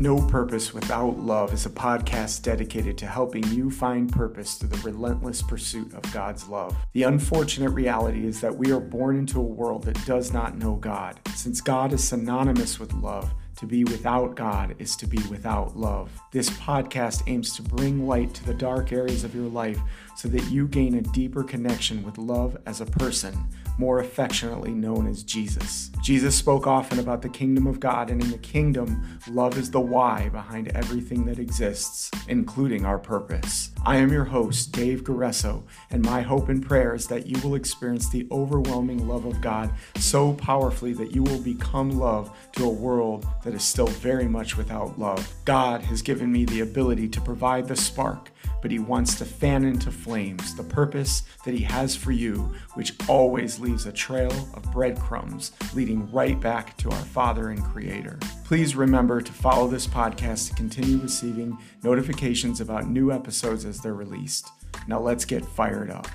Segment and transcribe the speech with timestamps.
[0.00, 4.78] No Purpose Without Love is a podcast dedicated to helping you find purpose through the
[4.78, 6.74] relentless pursuit of God's love.
[6.94, 10.76] The unfortunate reality is that we are born into a world that does not know
[10.76, 11.20] God.
[11.34, 16.10] Since God is synonymous with love, to be without God is to be without love.
[16.32, 19.78] This podcast aims to bring light to the dark areas of your life
[20.16, 23.36] so that you gain a deeper connection with love as a person
[23.80, 25.90] more affectionately known as Jesus.
[26.02, 29.80] Jesus spoke often about the kingdom of God, and in the kingdom, love is the
[29.80, 33.70] why behind everything that exists, including our purpose.
[33.86, 37.54] I am your host, Dave Guerreso, and my hope and prayer is that you will
[37.54, 42.68] experience the overwhelming love of God so powerfully that you will become love to a
[42.68, 45.32] world that is still very much without love.
[45.44, 49.64] God has given me the ability to provide the spark but He wants to fan
[49.64, 54.70] into flames the purpose that He has for you, which always leaves a trail of
[54.72, 58.18] breadcrumbs leading right back to our Father and Creator.
[58.44, 63.94] Please remember to follow this podcast to continue receiving notifications about new episodes as they're
[63.94, 64.48] released.
[64.86, 66.08] Now let's get fired up.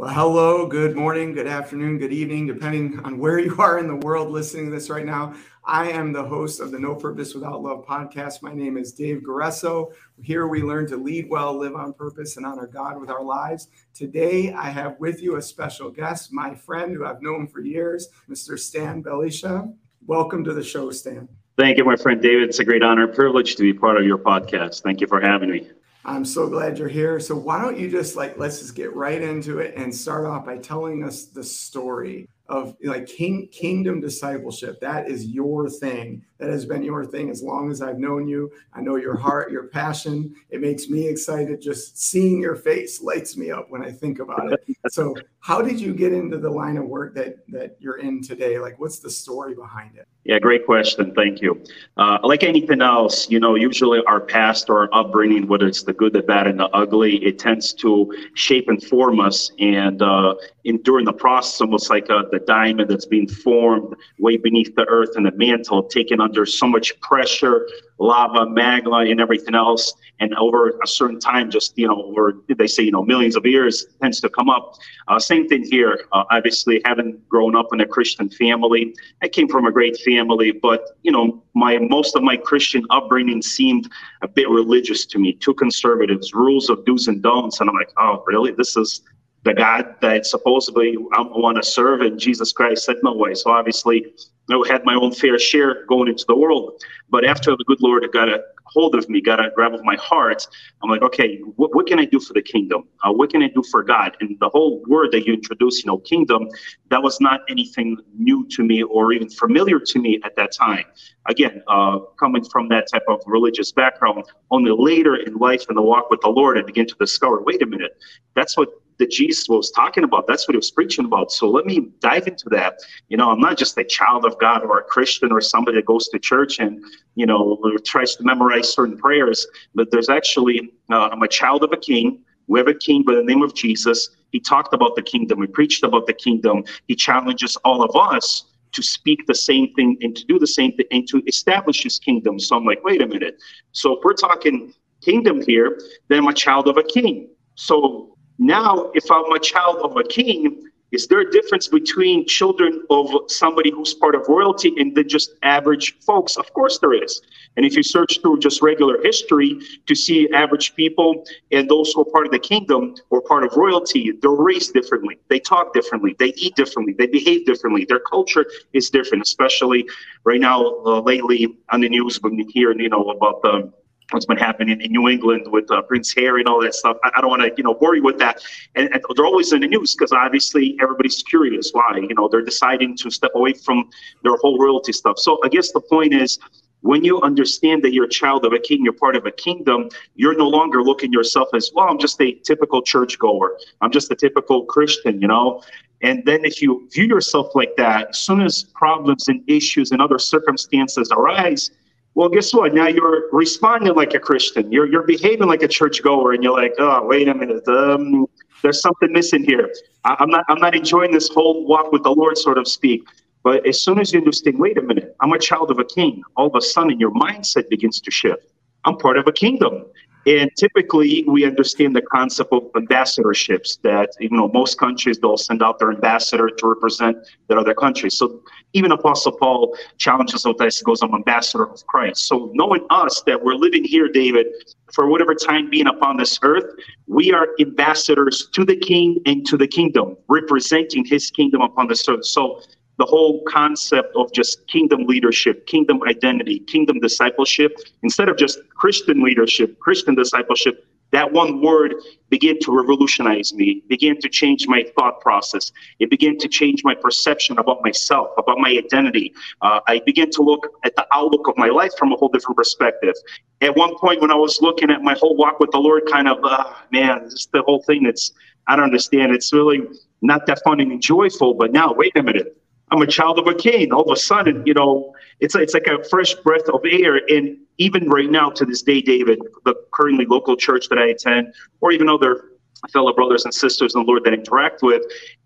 [0.00, 3.96] Well, hello, good morning, good afternoon, good evening, depending on where you are in the
[3.96, 5.34] world listening to this right now.
[5.62, 8.40] I am the host of the No Purpose Without Love podcast.
[8.40, 9.92] My name is Dave Guerreso.
[10.22, 13.68] Here we learn to lead well, live on purpose, and honor God with our lives.
[13.92, 18.08] Today, I have with you a special guest, my friend who I've known for years,
[18.26, 18.58] Mr.
[18.58, 19.70] Stan Belyshev.
[20.06, 21.28] Welcome to the show, Stan.
[21.58, 22.48] Thank you, my friend David.
[22.48, 24.80] It's a great honor and privilege to be part of your podcast.
[24.80, 25.68] Thank you for having me.
[26.04, 27.20] I'm so glad you're here.
[27.20, 30.46] So why don't you just like let's just get right into it and start off
[30.46, 34.80] by telling us the story of like king, kingdom discipleship.
[34.80, 36.24] That is your thing.
[36.38, 38.50] That has been your thing as long as I've known you.
[38.74, 40.34] I know your heart, your passion.
[40.50, 41.60] It makes me excited.
[41.60, 44.60] Just seeing your face lights me up when I think about it.
[44.88, 48.58] So, how did you get into the line of work that that you're in today?
[48.58, 50.08] Like, what's the story behind it?
[50.24, 51.14] Yeah, great question.
[51.14, 51.64] Thank you.
[51.96, 55.94] Uh, like anything else, you know, usually our past or our upbringing, whether it's the
[55.94, 59.50] good, the bad, and the ugly, it tends to shape and form us.
[59.58, 64.36] And uh, in during the process, almost like uh, the diamond that's being formed way
[64.36, 67.66] beneath the earth and the mantle, taken under so much pressure,
[68.00, 69.92] lava, magma, and everything else.
[70.18, 73.46] And over a certain time, just, you know, or they say, you know, millions of
[73.46, 74.74] years tends to come up.
[75.08, 76.06] Uh, same thing here.
[76.12, 80.50] Uh, obviously, having grown up in a Christian family, I came from a great family,
[80.50, 83.90] but, you know, my most of my Christian upbringing seemed
[84.22, 87.60] a bit religious to me, too conservatives, rules of do's and don'ts.
[87.60, 88.52] And I'm like, oh, really?
[88.52, 89.02] This is
[89.42, 93.34] the God that supposedly I want to serve, and Jesus Christ said no way.
[93.34, 94.12] So obviously,
[94.52, 96.82] I had my own fair share going into the world.
[97.08, 99.96] But after the good Lord got a hold of me, got a grab of my
[99.96, 100.46] heart,
[100.82, 102.84] I'm like, okay, what, what can I do for the kingdom?
[103.02, 104.16] Uh, what can I do for God?
[104.20, 106.48] And the whole word that you introduced, you know, kingdom,
[106.88, 110.84] that was not anything new to me or even familiar to me at that time.
[111.26, 115.82] Again, uh, coming from that type of religious background, only later in life and the
[115.82, 117.96] walk with the Lord, I begin to discover, wait a minute,
[118.34, 118.68] that's what
[119.00, 120.26] that Jesus was talking about.
[120.26, 121.32] That's what he was preaching about.
[121.32, 122.78] So let me dive into that.
[123.08, 125.86] You know, I'm not just a child of God or a Christian or somebody that
[125.86, 126.82] goes to church and,
[127.16, 131.72] you know, tries to memorize certain prayers, but there's actually, uh, I'm a child of
[131.72, 132.22] a king.
[132.46, 134.08] We have a king by the name of Jesus.
[134.32, 135.40] He talked about the kingdom.
[135.40, 136.64] He preached about the kingdom.
[136.86, 140.72] He challenges all of us to speak the same thing and to do the same
[140.76, 142.38] thing and to establish his kingdom.
[142.38, 143.40] So I'm like, wait a minute.
[143.72, 147.28] So if we're talking kingdom here, then I'm a child of a king.
[147.54, 152.84] So now, if I'm a child of a king, is there a difference between children
[152.88, 156.38] of somebody who's part of royalty and then just average folks?
[156.38, 157.20] Of course there is.
[157.58, 162.00] And if you search through just regular history to see average people and those who
[162.00, 165.18] are part of the kingdom or part of royalty, they're raised differently.
[165.28, 166.16] They talk differently.
[166.18, 166.94] They eat differently.
[166.94, 167.84] They behave differently.
[167.84, 169.86] Their culture is different, especially
[170.24, 173.70] right now, uh, lately on the news, we've been hearing, you know, about the
[174.10, 176.96] what's been happening in New England with uh, Prince Harry and all that stuff.
[177.04, 178.42] I, I don't want to, you know, you with that.
[178.74, 181.96] And, and they're always in the news because obviously everybody's curious why.
[181.96, 183.88] You know, they're deciding to step away from
[184.22, 185.18] their whole royalty stuff.
[185.18, 186.38] So I guess the point is,
[186.82, 189.90] when you understand that you're a child of a king, you're part of a kingdom,
[190.14, 193.58] you're no longer looking yourself as, well, I'm just a typical churchgoer.
[193.82, 195.62] I'm just a typical Christian, you know?
[196.02, 200.00] And then if you view yourself like that, as soon as problems and issues and
[200.00, 201.70] other circumstances arise,
[202.14, 202.74] well, guess what?
[202.74, 204.70] Now you're responding like a Christian.
[204.72, 208.26] You're you're behaving like a churchgoer, and you're like, oh, wait a minute, um,
[208.62, 209.72] there's something missing here.
[210.04, 213.02] I, I'm not I'm not enjoying this whole walk with the Lord, sort of speak.
[213.42, 216.22] But as soon as you understand, wait a minute, I'm a child of a king.
[216.36, 218.44] All of a sudden, your mindset begins to shift.
[218.84, 219.84] I'm part of a kingdom.
[220.26, 223.80] And typically, we understand the concept of ambassadorships.
[223.82, 227.16] That you know, most countries they'll send out their ambassador to represent
[227.48, 228.18] their other countries.
[228.18, 228.42] So
[228.74, 230.44] even Apostle Paul challenges.
[230.44, 234.46] He goes, "I'm ambassador of Christ." So knowing us that we're living here, David,
[234.92, 236.70] for whatever time being upon this earth,
[237.06, 242.06] we are ambassadors to the King and to the kingdom, representing His kingdom upon this
[242.08, 242.26] earth.
[242.26, 242.60] So
[243.00, 249.22] the whole concept of just kingdom leadership, kingdom identity, kingdom discipleship, instead of just Christian
[249.22, 251.94] leadership, Christian discipleship, that one word
[252.28, 255.72] began to revolutionize me, began to change my thought process.
[255.98, 259.32] It began to change my perception about myself, about my identity.
[259.62, 262.58] Uh, I began to look at the outlook of my life from a whole different
[262.58, 263.14] perspective.
[263.62, 266.28] At one point, when I was looking at my whole walk with the Lord, kind
[266.28, 268.30] of, uh, man, this the whole thing that's,
[268.68, 269.32] I don't understand.
[269.32, 269.80] It's really
[270.20, 271.54] not that fun and joyful.
[271.54, 272.58] But now, wait a minute
[272.90, 273.92] I'm a child of a king.
[273.92, 277.20] All of a sudden, you know, it's it's like a fresh breath of air.
[277.28, 281.54] And even right now, to this day, David, the currently local church that I attend,
[281.80, 282.44] or even other
[282.92, 285.02] fellow brothers and sisters in the Lord that I interact with,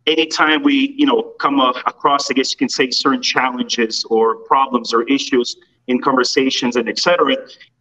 [0.07, 4.37] anytime we, you know, come uh, across, I guess you can say, certain challenges or
[4.47, 5.57] problems or issues
[5.89, 7.37] in conversations and etc.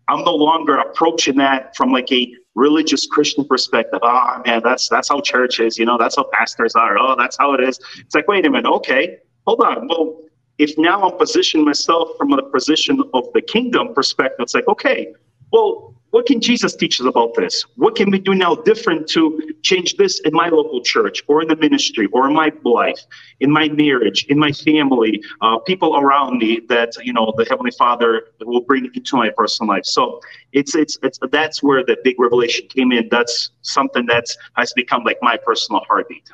[0.09, 3.99] I'm no longer approaching that from like a religious Christian perspective.
[4.03, 6.97] Oh man, that's that's how church is, you know, that's how pastors are.
[6.97, 7.79] Oh, that's how it is.
[7.99, 9.87] It's like, wait a minute, okay hold on.
[9.87, 10.19] Well,
[10.57, 15.13] if now I'm positioning myself from a position of the kingdom perspective, it's like, okay,
[15.51, 17.63] well, what can Jesus teach us about this?
[17.75, 21.47] What can we do now different to change this in my local church or in
[21.47, 22.99] the ministry or in my life,
[23.39, 27.71] in my marriage, in my family, uh, people around me that, you know, the Heavenly
[27.71, 29.85] Father will bring into my personal life.
[29.85, 33.09] So it's, it's, it's, that's where the big revelation came in.
[33.09, 36.29] That's something that's has become like my personal heartbeat.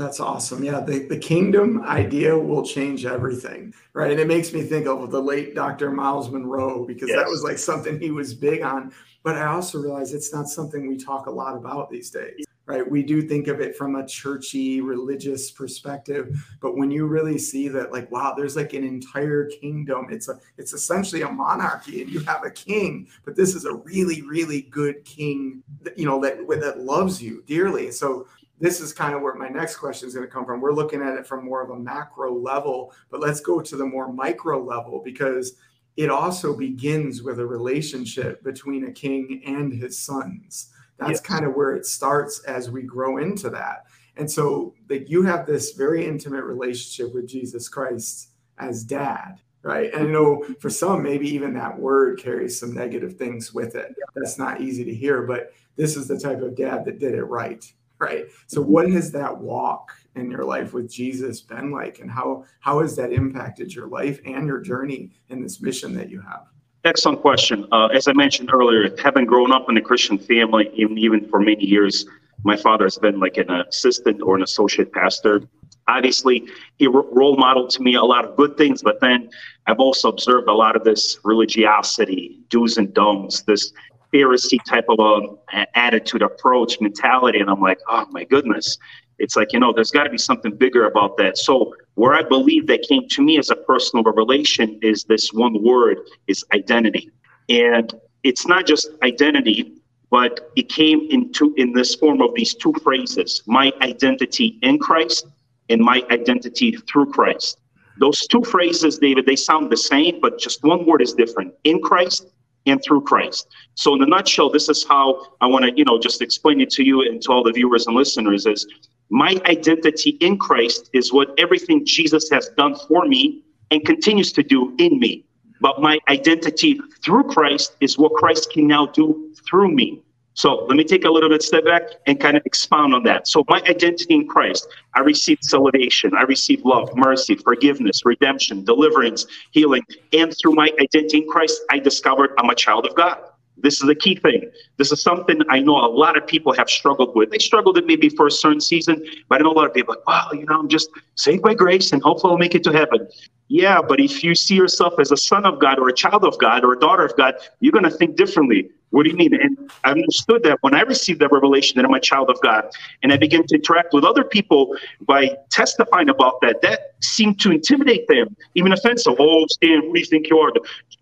[0.00, 0.64] That's awesome.
[0.64, 4.10] Yeah, the, the kingdom idea will change everything, right?
[4.10, 5.90] And it makes me think of the late Dr.
[5.90, 7.18] Myles Munroe because yes.
[7.18, 8.94] that was like something he was big on.
[9.22, 12.90] But I also realize it's not something we talk a lot about these days, right?
[12.90, 17.68] We do think of it from a churchy, religious perspective, but when you really see
[17.68, 20.06] that, like, wow, there's like an entire kingdom.
[20.10, 23.74] It's a, it's essentially a monarchy, and you have a king, but this is a
[23.74, 25.62] really, really good king,
[25.94, 27.90] you know, that that loves you dearly.
[27.90, 28.26] So
[28.60, 30.60] this is kind of where my next question is going to come from.
[30.60, 33.86] We're looking at it from more of a macro level, but let's go to the
[33.86, 35.54] more micro level because
[35.96, 40.72] it also begins with a relationship between a king and his sons.
[40.98, 41.20] That's yes.
[41.20, 43.86] kind of where it starts as we grow into that.
[44.16, 48.28] And so that you have this very intimate relationship with Jesus Christ
[48.58, 49.92] as dad, right?
[49.94, 53.94] And I know for some, maybe even that word carries some negative things with it.
[54.14, 57.24] That's not easy to hear, but this is the type of dad that did it
[57.24, 57.64] right
[58.00, 58.24] right?
[58.46, 62.80] So what has that walk in your life with jesus been like and how how
[62.80, 66.46] has that impacted your life and your journey in this mission that you have?
[66.84, 67.66] Excellent question.
[67.70, 71.40] Uh, as i mentioned earlier having grown up in a christian family even, even for
[71.40, 72.06] many years
[72.42, 75.42] my father has been like an assistant or an associate pastor.
[75.88, 76.48] Obviously
[76.78, 79.28] he role modeled to me a lot of good things but then
[79.66, 83.72] i've also observed a lot of this religiosity do's and don'ts this
[84.12, 87.40] Pharisee type of a, attitude, approach, mentality.
[87.40, 88.78] And I'm like, oh my goodness.
[89.18, 91.36] It's like, you know, there's got to be something bigger about that.
[91.36, 95.62] So, where I believe that came to me as a personal revelation is this one
[95.62, 97.10] word is identity.
[97.50, 97.92] And
[98.22, 99.74] it's not just identity,
[100.10, 105.26] but it came into in this form of these two phrases my identity in Christ
[105.68, 107.58] and my identity through Christ.
[107.98, 111.82] Those two phrases, David, they sound the same, but just one word is different in
[111.82, 112.26] Christ
[112.66, 113.48] and through Christ.
[113.74, 116.70] So in a nutshell, this is how I want to, you know, just explain it
[116.70, 118.66] to you and to all the viewers and listeners is
[119.10, 124.42] my identity in Christ is what everything Jesus has done for me and continues to
[124.42, 125.24] do in me.
[125.60, 130.02] But my identity through Christ is what Christ can now do through me.
[130.34, 133.26] So let me take a little bit step back and kind of expound on that.
[133.26, 139.26] So my identity in Christ, I received salvation, I received love, mercy, forgiveness, redemption, deliverance,
[139.50, 139.82] healing,
[140.12, 143.18] and through my identity in Christ, I discovered I'm a child of God.
[143.62, 144.50] This is a key thing.
[144.76, 147.30] This is something I know a lot of people have struggled with.
[147.30, 149.94] They struggled with maybe for a certain season, but I know a lot of people
[149.94, 152.72] like, wow, you know, I'm just saved by grace and hopefully I'll make it to
[152.72, 153.08] heaven.
[153.48, 156.38] Yeah, but if you see yourself as a son of God or a child of
[156.38, 158.70] God or a daughter of God, you're going to think differently.
[158.90, 159.34] What do you mean?
[159.34, 162.70] And I understood that when I received that revelation that I'm a child of God
[163.02, 167.50] and I began to interact with other people by testifying about that, that seemed to
[167.50, 169.14] intimidate them, even offensive.
[169.18, 170.52] Oh, Stan, who do you think you are?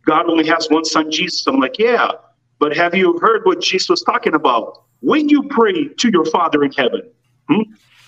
[0.07, 1.47] God only has one son, Jesus.
[1.47, 2.13] I'm like, yeah,
[2.59, 4.85] but have you heard what Jesus was talking about?
[5.01, 7.03] When you pray to your Father in heaven,
[7.49, 7.63] hmm?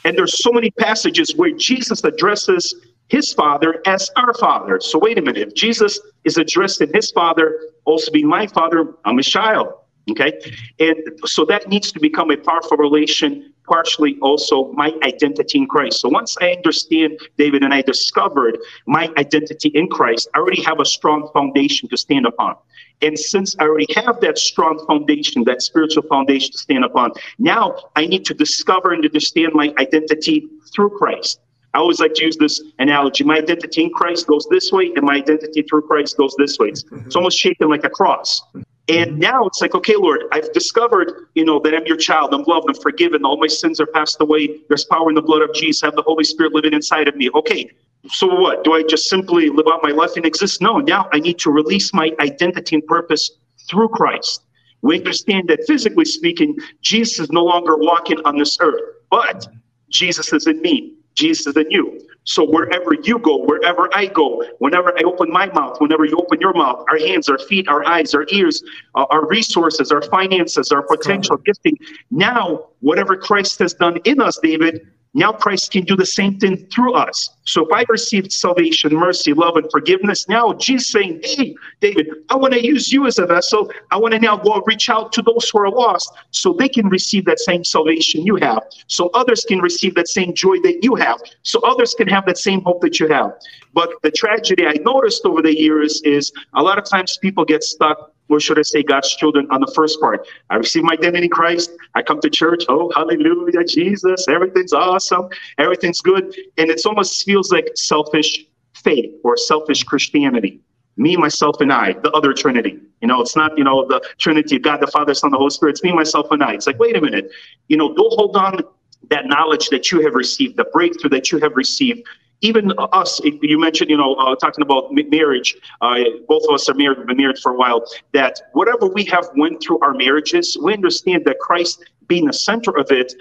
[0.04, 2.74] and there's so many passages where Jesus addresses
[3.08, 4.80] his Father as our Father.
[4.80, 9.18] So wait a minute, if Jesus is addressing his Father, also being my Father, I'm
[9.18, 9.68] a child.
[10.10, 10.40] Okay.
[10.78, 16.00] And so that needs to become a powerful relation, partially also my identity in Christ.
[16.00, 20.80] So once I understand, David, and I discovered my identity in Christ, I already have
[20.80, 22.56] a strong foundation to stand upon.
[23.02, 27.76] And since I already have that strong foundation, that spiritual foundation to stand upon, now
[27.94, 31.40] I need to discover and understand my identity through Christ.
[31.74, 33.22] I always like to use this analogy.
[33.24, 36.68] My identity in Christ goes this way, and my identity through Christ goes this way.
[36.68, 38.42] It's, it's almost shaped like a cross.
[38.88, 39.18] And mm-hmm.
[39.20, 42.34] now it's like, okay, Lord, I've discovered, you know, that I'm your child.
[42.34, 42.66] I'm loved.
[42.68, 43.24] I'm forgiven.
[43.24, 44.58] All my sins are passed away.
[44.68, 45.84] There's power in the blood of Jesus.
[45.84, 47.30] I have the Holy Spirit living inside of me.
[47.36, 47.70] Okay,
[48.08, 48.64] so what?
[48.64, 50.60] Do I just simply live out my life and exist?
[50.60, 53.30] No, now I need to release my identity and purpose
[53.68, 54.42] through Christ.
[54.82, 59.46] We understand that physically speaking, Jesus is no longer walking on this earth, but
[59.90, 60.94] Jesus is in me.
[61.20, 62.00] Jesus in you.
[62.24, 66.40] So wherever you go, wherever I go, whenever I open my mouth, whenever you open
[66.40, 68.62] your mouth, our hands, our feet, our eyes, our ears,
[68.94, 71.76] uh, our resources, our finances, our potential gifting.
[72.10, 76.56] Now, whatever Christ has done in us, David, now Christ can do the same thing
[76.72, 77.30] through us.
[77.44, 82.36] So if I received salvation, mercy, love, and forgiveness, now Jesus saying, Hey, David, I
[82.36, 83.72] want to use you as a vessel.
[83.90, 86.88] I want to now go reach out to those who are lost so they can
[86.88, 88.62] receive that same salvation you have.
[88.86, 91.20] So others can receive that same joy that you have.
[91.42, 93.32] So others can have that same hope that you have.
[93.72, 97.64] But the tragedy I noticed over the years is a lot of times people get
[97.64, 100.26] stuck or should I say God's children on the first part.
[100.48, 101.72] I receive my identity in Christ.
[101.94, 102.64] I come to church.
[102.68, 104.28] Oh, hallelujah, Jesus.
[104.28, 105.28] Everything's awesome.
[105.58, 106.34] Everything's good.
[106.56, 110.60] And it almost feels like selfish faith or selfish Christianity.
[110.96, 112.78] Me, myself, and I, the other Trinity.
[113.00, 115.50] You know, it's not, you know, the Trinity of God, the Father, Son, the Holy
[115.50, 115.72] Spirit.
[115.72, 116.54] It's me, myself, and I.
[116.54, 117.30] It's like, wait a minute.
[117.68, 118.60] You know, don't hold on
[119.08, 122.06] that knowledge that you have received, the breakthrough that you have received,
[122.42, 125.56] even us, you mentioned, you know, uh, talking about marriage.
[125.80, 127.84] Uh, both of us are married, been married for a while.
[128.12, 132.76] That whatever we have went through our marriages, we understand that Christ being the center
[132.78, 133.14] of it.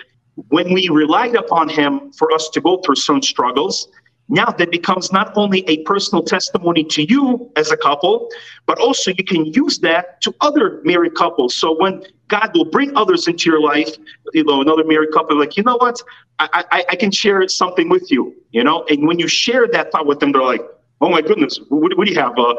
[0.48, 3.90] When we relied upon Him for us to go through some struggles,
[4.30, 8.30] now that becomes not only a personal testimony to you as a couple,
[8.68, 11.56] but also you can use that to other married couples.
[11.56, 13.90] So when God will bring others into your life,
[14.34, 16.00] you know, another married couple, like, you know what,
[16.38, 19.92] I, I, I can share something with you, you know, and when you share that
[19.92, 20.62] thought with them, they're like,
[21.02, 22.38] oh my goodness, what, what do you have?
[22.38, 22.54] Uh,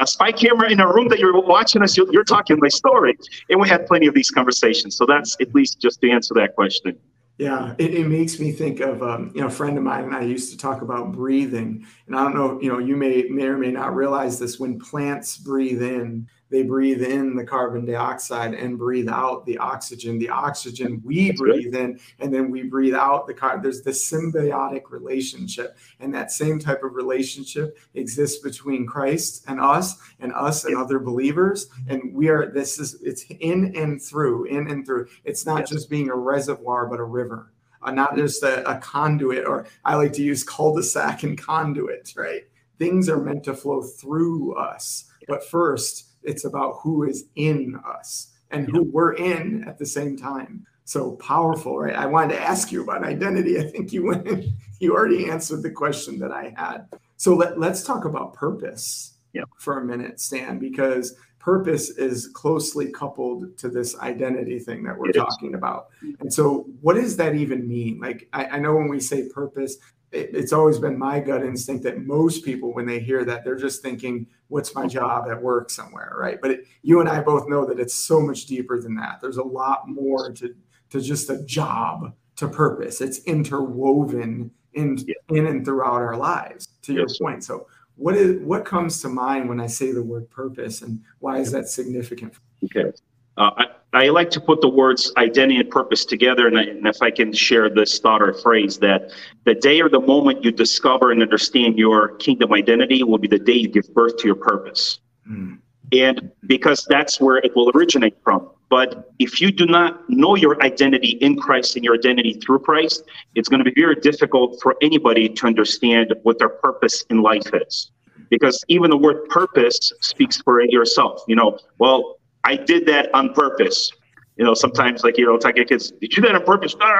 [0.00, 3.16] a spy camera in a room that you're watching us, you're, you're talking my story.
[3.50, 4.96] And we had plenty of these conversations.
[4.96, 6.98] So that's at least just to answer that question.
[7.38, 10.14] Yeah, it, it makes me think of um, you know a friend of mine and
[10.16, 13.44] I used to talk about breathing, and I don't know you know you may may
[13.44, 18.54] or may not realize this when plants breathe in, they breathe in the carbon dioxide
[18.54, 20.18] and breathe out the oxygen.
[20.18, 21.80] The oxygen we That's breathe good.
[21.80, 23.62] in, and then we breathe out the carbon.
[23.62, 29.96] There's this symbiotic relationship, and that same type of relationship exists between Christ and us,
[30.20, 31.68] and us and other believers.
[31.88, 32.50] And we are.
[32.50, 35.08] This is it's in and through, in and through.
[35.24, 35.70] It's not yes.
[35.70, 37.52] just being a reservoir, but a river.
[37.82, 42.42] Uh, not just a, a conduit, or I like to use cul-de-sac and conduit, right?
[42.78, 45.04] Things are meant to flow through us.
[45.28, 50.16] But first, it's about who is in us and who we're in at the same
[50.16, 50.66] time.
[50.84, 51.96] So powerful, right?
[51.96, 53.58] I wanted to ask you about identity.
[53.58, 54.46] I think you went,
[54.80, 56.86] you already answered the question that I had.
[57.16, 59.48] So let, let's talk about purpose yep.
[59.58, 65.10] for a minute, Stan, because purpose is closely coupled to this identity thing that we're
[65.10, 65.56] it talking is.
[65.56, 65.86] about.
[66.20, 68.00] And so, what does that even mean?
[68.00, 69.76] Like, I, I know when we say purpose,
[70.12, 73.56] it, it's always been my gut instinct that most people, when they hear that, they're
[73.56, 76.38] just thinking, what's my job at work somewhere, right?
[76.40, 79.20] But it, you and I both know that it's so much deeper than that.
[79.20, 80.54] There's a lot more to,
[80.90, 83.00] to just a job to purpose.
[83.00, 85.14] It's interwoven in, yeah.
[85.30, 87.18] in and throughout our lives, to yes.
[87.18, 87.44] your point.
[87.44, 91.38] So, what is what comes to mind when I say the word purpose, and why
[91.38, 92.34] is that significant?
[92.64, 92.92] Okay.
[93.38, 96.86] Uh, I, I like to put the words identity and purpose together, and, I, and,
[96.86, 99.12] if I can share this thought or phrase, that
[99.44, 103.38] the day or the moment you discover and understand your kingdom identity will be the
[103.38, 104.98] day you give birth to your purpose.
[105.28, 105.58] Mm.
[105.92, 108.50] And because that's where it will originate from.
[108.68, 113.04] But if you do not know your identity in Christ and your identity through Christ,
[113.36, 117.48] it's going to be very difficult for anybody to understand what their purpose in life
[117.54, 117.92] is.
[118.28, 121.22] Because even the word purpose speaks for yourself.
[121.28, 122.15] You know, well,
[122.46, 123.92] I did that on purpose.
[124.36, 126.76] You know, sometimes like, you know, I get kids, did you do that on purpose?
[126.78, 126.94] No, no,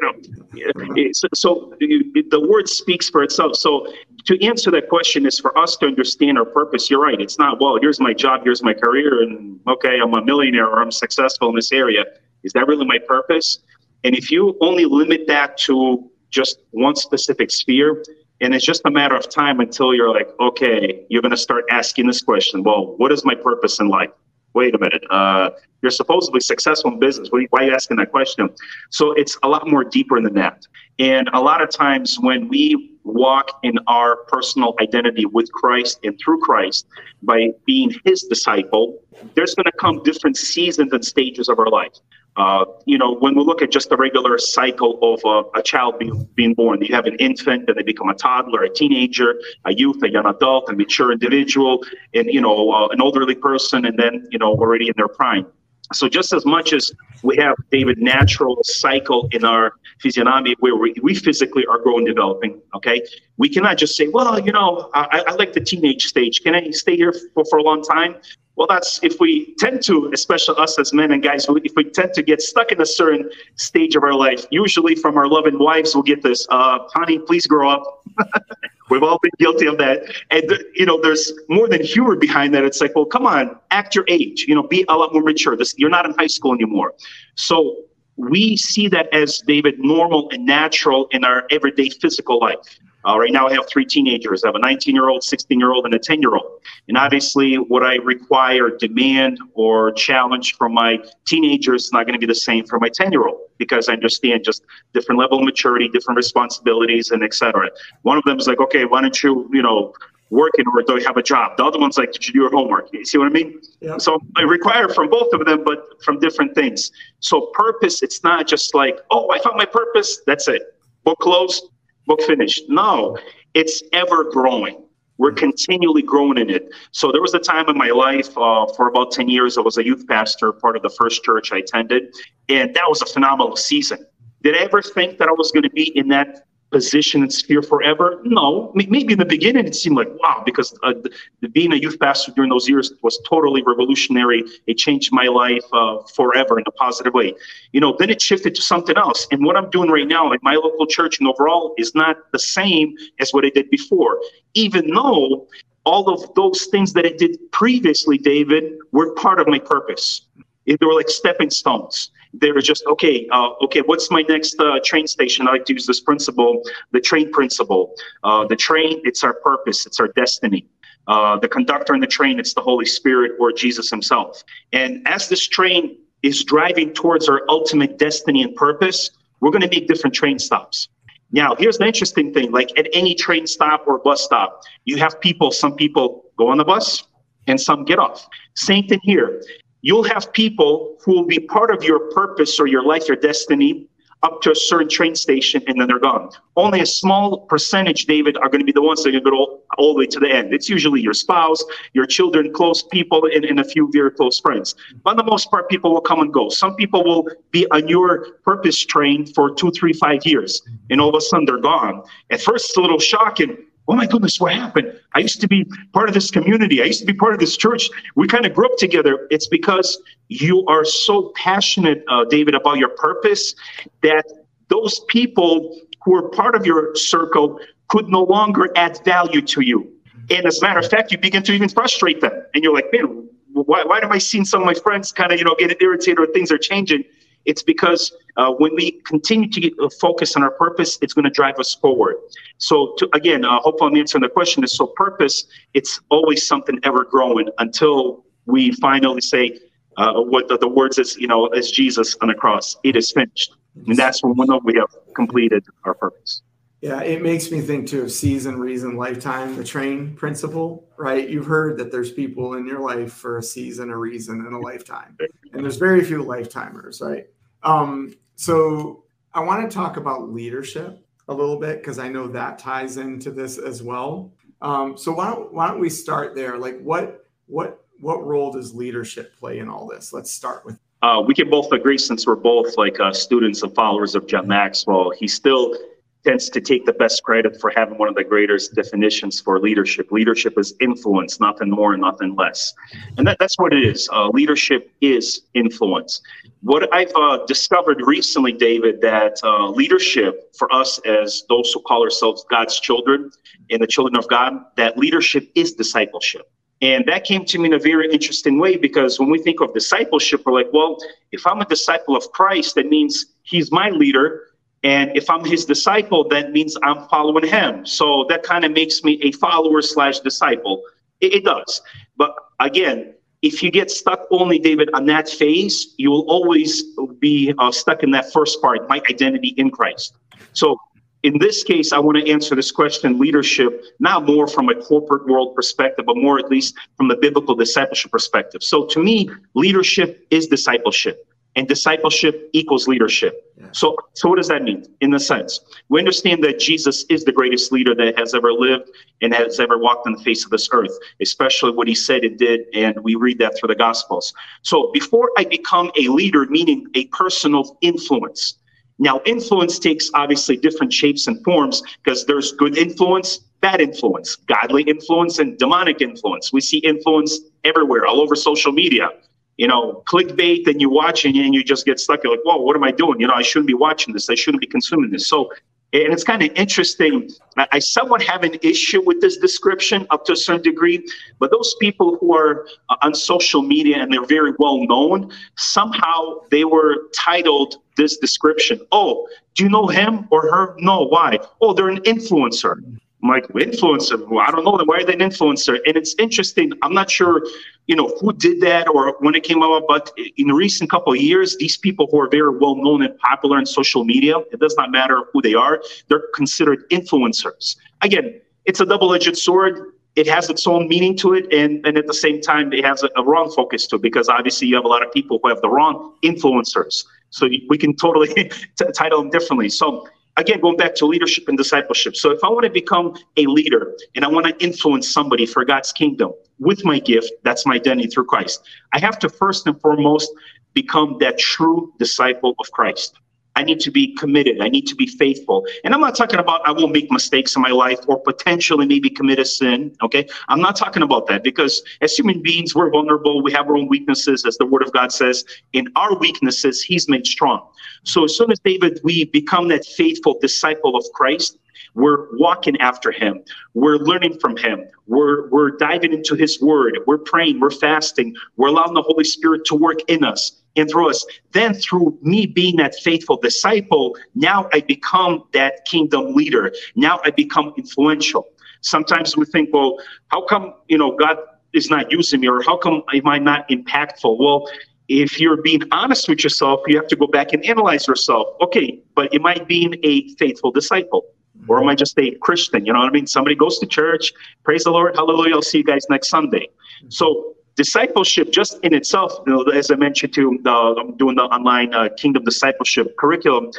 [0.00, 0.12] no,
[0.54, 1.12] you know.
[1.12, 3.56] So, so the word speaks for itself.
[3.56, 3.92] So
[4.26, 6.90] to answer that question is for us to understand our purpose.
[6.90, 7.20] You're right.
[7.20, 10.82] It's not, well, here's my job, here's my career, and okay, I'm a millionaire or
[10.82, 12.04] I'm successful in this area.
[12.44, 13.58] Is that really my purpose?
[14.04, 18.04] And if you only limit that to just one specific sphere,
[18.42, 21.64] and it's just a matter of time until you're like, okay, you're going to start
[21.70, 22.62] asking this question.
[22.62, 24.10] Well, what is my purpose in life?
[24.54, 25.04] Wait a minute.
[25.10, 25.50] Uh,
[25.82, 27.28] you're supposedly successful in business.
[27.30, 28.48] Why are you asking that question?
[28.90, 30.66] So it's a lot more deeper than that.
[30.98, 36.18] And a lot of times when we walk in our personal identity with Christ and
[36.24, 36.86] through Christ
[37.22, 38.98] by being his disciple,
[39.34, 41.92] there's going to come different seasons and stages of our life.
[42.36, 45.98] Uh, you know, when we look at just the regular cycle of uh, a child
[45.98, 49.72] being, being born, you have an infant, then they become a toddler, a teenager, a
[49.72, 53.96] youth, a young adult, a mature individual, and, you know, uh, an elderly person, and
[53.96, 55.46] then, you know, already in their prime.
[55.92, 56.90] So just as much as
[57.22, 62.60] we have David natural cycle in our physiognomy where we, we physically are growing, developing,
[62.74, 63.02] okay,
[63.36, 66.40] we cannot just say, well, you know, I, I like the teenage stage.
[66.42, 68.16] Can I stay here for, for a long time?
[68.56, 72.14] Well, that's if we tend to, especially us as men and guys, if we tend
[72.14, 75.94] to get stuck in a certain stage of our life, usually from our loving wives,
[75.94, 78.04] we'll get this, uh, honey, please grow up.
[78.90, 80.04] We've all been guilty of that.
[80.30, 82.64] And, you know, there's more than humor behind that.
[82.64, 85.56] It's like, well, come on, act your age, you know, be a lot more mature.
[85.56, 86.94] This, you're not in high school anymore.
[87.34, 87.76] So
[88.16, 92.58] we see that as David normal and natural in our everyday physical life.
[93.06, 94.44] Uh, right now, I have three teenagers.
[94.44, 96.60] I have a 19 year old, 16 year old, and a 10 year old.
[96.88, 102.18] And obviously, what I require, demand, or challenge from my teenagers is not going to
[102.18, 105.44] be the same for my 10 year old because I understand just different level of
[105.44, 107.70] maturity, different responsibilities, and etc.
[108.02, 109.94] One of them is like, okay, why don't you, you know,
[110.30, 111.56] working or do you have a job?
[111.56, 112.88] The other one's like, did you do your homework?
[112.92, 113.60] You see what I mean?
[113.80, 113.98] Yeah.
[113.98, 116.90] So I require from both of them, but from different things.
[117.20, 120.20] So purpose, it's not just like, oh, I found my purpose.
[120.26, 120.62] That's it.
[121.04, 121.68] Book closed
[122.06, 122.64] book finished.
[122.68, 123.18] No,
[123.54, 124.84] it's ever growing.
[125.16, 126.70] We're continually growing in it.
[126.90, 129.78] So there was a time in my life uh, for about 10 years, I was
[129.78, 132.14] a youth pastor, part of the first church I attended,
[132.48, 134.04] and that was a phenomenal season.
[134.42, 137.62] Did I ever think that I was going to be in that position and sphere
[137.62, 138.20] forever?
[138.24, 138.72] No.
[138.74, 140.94] Maybe in the beginning it seemed like, wow, because uh,
[141.40, 144.42] the, being a youth pastor during those years was totally revolutionary.
[144.66, 147.34] It changed my life uh, forever in a positive way.
[147.72, 149.28] You know, then it shifted to something else.
[149.30, 152.40] And what I'm doing right now at my local church and overall is not the
[152.40, 154.20] same as what I did before,
[154.54, 155.46] even though
[155.86, 160.26] all of those things that I did previously, David, were part of my purpose.
[160.66, 164.78] They were like stepping stones they were just okay uh, okay what's my next uh,
[164.84, 165.46] train station?
[165.48, 167.94] I like to use this principle the train principle.
[168.22, 170.66] Uh, the train it's our purpose it's our destiny.
[171.06, 174.42] Uh, the conductor in the train it's the holy spirit or jesus himself.
[174.72, 179.68] And as this train is driving towards our ultimate destiny and purpose we're going to
[179.68, 180.88] make different train stops.
[181.30, 185.20] Now here's the interesting thing like at any train stop or bus stop you have
[185.20, 187.04] people some people go on the bus
[187.46, 188.26] and some get off.
[188.54, 189.42] Same thing here
[189.84, 193.86] you'll have people who will be part of your purpose or your life, your destiny,
[194.22, 196.30] up to a certain train station and then they're gone.
[196.56, 199.30] Only a small percentage, David, are going to be the ones that are going to
[199.30, 200.54] go all, all the way to the end.
[200.54, 204.74] It's usually your spouse, your children, close people, and, and a few very close friends.
[205.02, 206.48] But the most part, people will come and go.
[206.48, 211.10] Some people will be on your purpose train for two, three, five years, and all
[211.10, 212.02] of a sudden they're gone.
[212.30, 214.98] At first, it's a little shocking oh my goodness, what happened?
[215.14, 216.82] I used to be part of this community.
[216.82, 217.90] I used to be part of this church.
[218.14, 219.26] We kind of grew up together.
[219.30, 223.54] It's because you are so passionate, uh, David, about your purpose
[224.02, 224.24] that
[224.68, 229.90] those people who are part of your circle could no longer add value to you.
[230.30, 232.32] And as a matter of fact, you begin to even frustrate them.
[232.54, 235.38] And you're like, man, why, why am I seeing some of my friends kind of,
[235.38, 237.04] you know, get irritated or things are changing?
[237.44, 241.24] It's because uh, when we continue to get, uh, focus on our purpose, it's going
[241.24, 242.16] to drive us forward.
[242.58, 244.64] So, to, again, uh, hopefully I'm answering the question.
[244.64, 245.44] Is so purpose?
[245.74, 249.58] It's always something ever growing until we finally say
[249.96, 252.76] uh, what the, the, words is, you know, as Jesus on the cross.
[252.82, 253.54] It is finished,
[253.86, 256.42] and that's when we know we have completed our purpose.
[256.84, 261.26] Yeah, it makes me think too of season, reason, lifetime, the train principle, right?
[261.26, 264.58] You've heard that there's people in your life for a season, a reason, and a
[264.58, 265.16] lifetime.
[265.54, 267.26] And there's very few lifetimers, right?
[267.64, 272.58] Um, so I want to talk about leadership a little bit because I know that
[272.58, 274.32] ties into this as well.
[274.62, 276.58] Um, so why don't why don't we start there?
[276.58, 280.12] Like what what what role does leadership play in all this?
[280.12, 280.78] Let's start with.
[281.02, 284.48] Uh, we can both agree since we're both like uh, students and followers of John
[284.48, 285.10] Maxwell.
[285.10, 285.76] He still
[286.24, 290.10] tends to take the best credit for having one of the greatest definitions for leadership.
[290.10, 292.72] Leadership is influence, nothing more and nothing less.
[293.18, 294.08] And that, that's what it is.
[294.12, 296.22] Uh, leadership is influence.
[296.62, 302.02] What I've uh, discovered recently, David, that uh, leadership for us as those who call
[302.02, 303.30] ourselves God's children
[303.70, 306.50] and the children of God, that leadership is discipleship.
[306.80, 309.72] And that came to me in a very interesting way because when we think of
[309.72, 310.98] discipleship, we're like, well,
[311.32, 314.48] if I'm a disciple of Christ, that means he's my leader
[314.84, 317.86] and if I'm his disciple, that means I'm following him.
[317.86, 320.82] So that kind of makes me a follower slash disciple.
[321.20, 321.80] It, it, does.
[322.16, 326.84] But again, if you get stuck only, David, on that phase, you will always
[327.18, 330.16] be uh, stuck in that first part, my identity in Christ.
[330.52, 330.76] So
[331.22, 335.26] in this case, I want to answer this question leadership, not more from a corporate
[335.26, 338.62] world perspective, but more at least from the biblical discipleship perspective.
[338.62, 343.52] So to me, leadership is discipleship and discipleship equals leadership.
[343.56, 343.66] Yeah.
[343.72, 345.60] So, so what does that mean in the sense?
[345.88, 348.90] We understand that Jesus is the greatest leader that has ever lived
[349.22, 352.38] and has ever walked on the face of this earth, especially what he said and
[352.38, 354.34] did, and we read that through the Gospels.
[354.62, 358.58] So, before I become a leader, meaning a person of influence.
[358.98, 364.84] Now, influence takes obviously different shapes and forms because there's good influence, bad influence, godly
[364.84, 366.52] influence, and demonic influence.
[366.52, 369.10] We see influence everywhere, all over social media
[369.56, 372.24] you know, clickbait and you watch and you just get stuck.
[372.24, 373.20] You're like, whoa, what am I doing?
[373.20, 374.28] You know, I shouldn't be watching this.
[374.28, 375.28] I shouldn't be consuming this.
[375.28, 375.52] So,
[375.92, 377.30] and it's kind of interesting.
[377.56, 381.06] I somewhat have an issue with this description up to a certain degree,
[381.38, 386.40] but those people who are uh, on social media and they're very well known, somehow
[386.50, 388.80] they were titled this description.
[388.90, 390.74] Oh, do you know him or her?
[390.78, 391.38] No, why?
[391.60, 392.82] Oh, they're an influencer.
[393.24, 394.20] I'm like, influencer?
[394.38, 394.78] I don't know.
[394.84, 395.78] Why are they an influencer?
[395.86, 396.72] And it's interesting.
[396.82, 397.42] I'm not sure,
[397.86, 401.14] you know, who did that or when it came about, but in the recent couple
[401.14, 404.60] of years, these people who are very well known and popular in social media, it
[404.60, 407.76] does not matter who they are, they're considered influencers.
[408.02, 409.92] Again, it's a double-edged sword.
[410.16, 413.02] It has its own meaning to it, and, and at the same time, it has
[413.02, 415.48] a, a wrong focus to it because obviously you have a lot of people who
[415.48, 417.04] have the wrong influencers.
[417.30, 419.70] So we can totally t- title them differently.
[419.70, 422.16] So again, going back to leadership and discipleship.
[422.16, 425.64] So if I want to become a leader and I want to influence somebody for
[425.64, 428.66] God's kingdom with my gift, that's my identity through Christ.
[428.92, 430.32] I have to first and foremost
[430.72, 433.18] become that true disciple of Christ.
[433.56, 434.60] I need to be committed.
[434.60, 435.66] I need to be faithful.
[435.84, 439.08] And I'm not talking about I won't make mistakes in my life or potentially maybe
[439.08, 439.94] commit a sin.
[440.02, 440.26] Okay.
[440.48, 443.42] I'm not talking about that because as human beings, we're vulnerable.
[443.42, 445.44] We have our own weaknesses, as the word of God says.
[445.72, 447.68] In our weaknesses, he's made strong.
[448.02, 451.58] So as soon as David, we become that faithful disciple of Christ,
[451.94, 453.44] we're walking after him.
[453.74, 454.84] We're learning from him.
[455.06, 456.98] We're, we're diving into his word.
[457.06, 457.60] We're praying.
[457.60, 458.34] We're fasting.
[458.56, 461.24] We're allowing the Holy Spirit to work in us and through us.
[461.52, 466.72] Then, through me being that faithful disciple, now I become that kingdom leader.
[466.96, 468.48] Now I become influential.
[468.80, 471.38] Sometimes we think, well, how come, you know, God
[471.72, 474.38] is not using me or how come am I not impactful?
[474.38, 474.68] Well,
[475.08, 478.48] if you're being honest with yourself, you have to go back and analyze yourself.
[478.60, 481.24] Okay, but am I being a faithful disciple?
[481.66, 482.84] Or am I just a Christian?
[482.84, 483.26] You know what I mean?
[483.26, 484.32] Somebody goes to church,
[484.64, 486.68] praise the Lord, hallelujah, I'll see you guys next Sunday.
[487.08, 491.92] So discipleship just in itself, you know, as I mentioned to, uh, doing the online
[491.94, 493.70] uh, kingdom discipleship curriculum.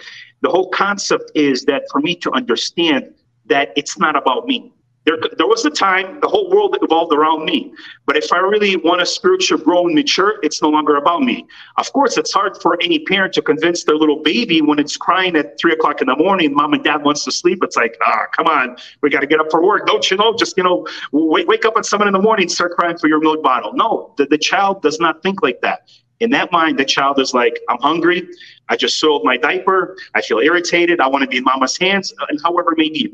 [0.41, 3.13] The whole concept is that for me to understand
[3.45, 4.73] that it's not about me.
[5.05, 7.71] There, there was a time the whole world evolved around me.
[8.07, 11.45] But if I really want a spiritual grow and mature, it's no longer about me.
[11.77, 15.35] Of course, it's hard for any parent to convince their little baby when it's crying
[15.35, 17.59] at three o'clock in the morning, mom and dad wants to sleep.
[17.61, 19.85] It's like, ah, come on, we got to get up for work.
[19.85, 20.35] Don't you know?
[20.35, 23.19] Just, you know, wake, wake up at seven in the morning, start crying for your
[23.19, 23.73] milk bottle.
[23.73, 25.87] No, the, the child does not think like that.
[26.21, 28.27] In that mind, the child is like, I'm hungry.
[28.69, 29.97] I just soiled my diaper.
[30.15, 30.99] I feel irritated.
[30.99, 33.13] I want to be in mama's hands, and however it may be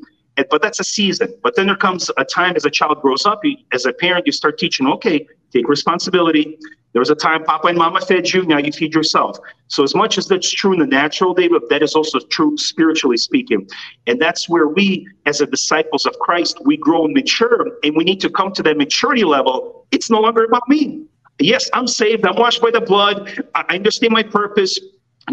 [0.50, 1.34] but that's a season.
[1.44, 3.42] But then there comes a time as a child grows up,
[3.74, 6.58] as a parent, you start teaching, okay, take responsibility.
[6.94, 9.38] There was a time Papa and Mama fed you, now you feed yourself.
[9.68, 13.16] So, as much as that's true in the natural, David, that is also true spiritually
[13.16, 13.70] speaking.
[14.08, 18.04] And that's where we, as a disciples of Christ, we grow and mature, and we
[18.04, 19.88] need to come to that maturity level.
[19.92, 21.06] It's no longer about me.
[21.40, 24.78] Yes, I'm saved, I'm washed by the blood, I understand my purpose,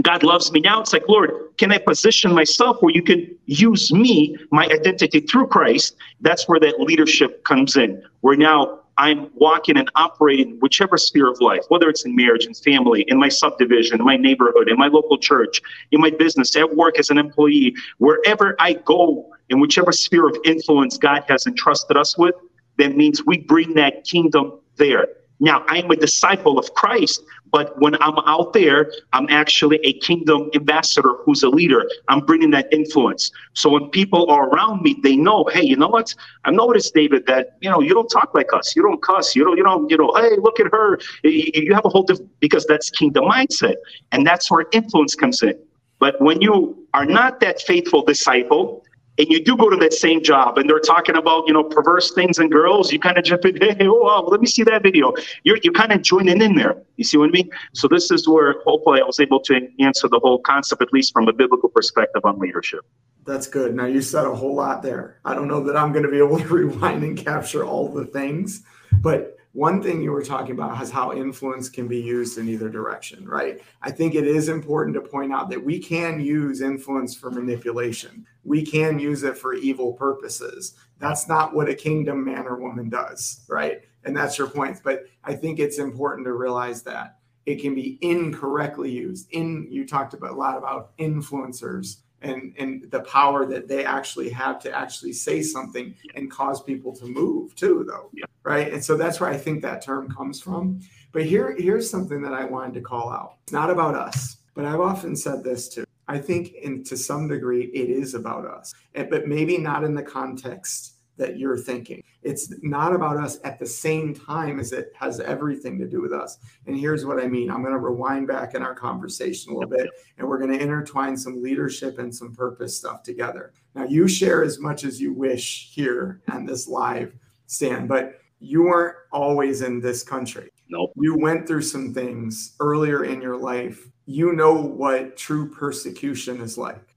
[0.02, 0.80] God loves me now.
[0.80, 5.48] It's like, Lord, can I position myself where you can use me, my identity through
[5.48, 5.96] Christ?
[6.20, 11.40] That's where that leadership comes in, where now I'm walking and operating whichever sphere of
[11.40, 14.88] life, whether it's in marriage and family, in my subdivision, in my neighborhood, in my
[14.88, 19.92] local church, in my business, at work as an employee, wherever I go, in whichever
[19.92, 22.34] sphere of influence God has entrusted us with,
[22.76, 25.06] that means we bring that kingdom there.
[25.40, 30.50] Now, I'm a disciple of Christ, but when I'm out there, I'm actually a kingdom
[30.54, 31.88] ambassador who's a leader.
[32.08, 33.30] I'm bringing that influence.
[33.54, 36.14] So when people are around me, they know, hey, you know what?
[36.44, 38.74] I've noticed, David, that you know you don't talk like us.
[38.74, 39.36] You don't cuss.
[39.36, 39.56] You don't.
[39.56, 39.90] You don't.
[39.90, 40.98] You know, hey, look at her.
[41.22, 43.76] You have a whole different because that's kingdom mindset,
[44.12, 45.58] and that's where influence comes in.
[46.00, 48.84] But when you are not that faithful disciple,
[49.18, 52.12] and you do go to that same job and they're talking about you know perverse
[52.12, 52.92] things and girls.
[52.92, 55.12] You kind of jump in hey oh wow, let me see that video.
[55.44, 56.76] You're, you're kind of joining in there.
[56.96, 57.50] You see what i mean?
[57.74, 61.12] So this is where hopefully i was able to answer the whole concept at least
[61.12, 62.80] from a biblical perspective on leadership.
[63.26, 63.74] That's good.
[63.74, 65.20] Now you said a whole lot there.
[65.24, 68.06] I don't know that i'm going to be able to rewind and capture all the
[68.06, 68.62] things
[69.00, 72.68] but one thing you were talking about is how influence can be used in either
[72.68, 73.60] direction, right?
[73.82, 78.26] I think it is important to point out that we can use influence for manipulation.
[78.44, 80.74] We can use it for evil purposes.
[80.98, 83.80] That's not what a kingdom man or woman does, right?
[84.04, 84.80] And that's your point.
[84.84, 89.30] But I think it's important to realize that it can be incorrectly used.
[89.32, 94.28] In you talked about a lot about influencers and and the power that they actually
[94.28, 98.24] have to actually say something and cause people to move too though yeah.
[98.42, 98.72] right?
[98.72, 100.80] And so that's where i think that term comes from.
[101.12, 103.36] But here here's something that i wanted to call out.
[103.44, 105.84] It's not about us but i've often said this too.
[106.08, 109.94] I think in to some degree it is about us and, but maybe not in
[109.94, 112.02] the context that you're thinking.
[112.22, 116.12] It's not about us at the same time as it has everything to do with
[116.12, 116.38] us.
[116.66, 119.70] And here's what I mean I'm going to rewind back in our conversation a little
[119.70, 123.52] bit, and we're going to intertwine some leadership and some purpose stuff together.
[123.74, 127.14] Now, you share as much as you wish here on this live
[127.46, 130.50] stand, but you weren't always in this country.
[130.68, 130.92] Nope.
[130.96, 133.88] You went through some things earlier in your life.
[134.06, 136.96] You know what true persecution is like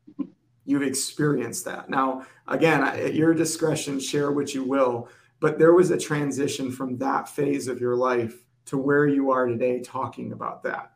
[0.65, 1.89] you've experienced that.
[1.89, 6.97] Now, again, at your discretion, share what you will, but there was a transition from
[6.97, 10.91] that phase of your life to where you are today talking about that.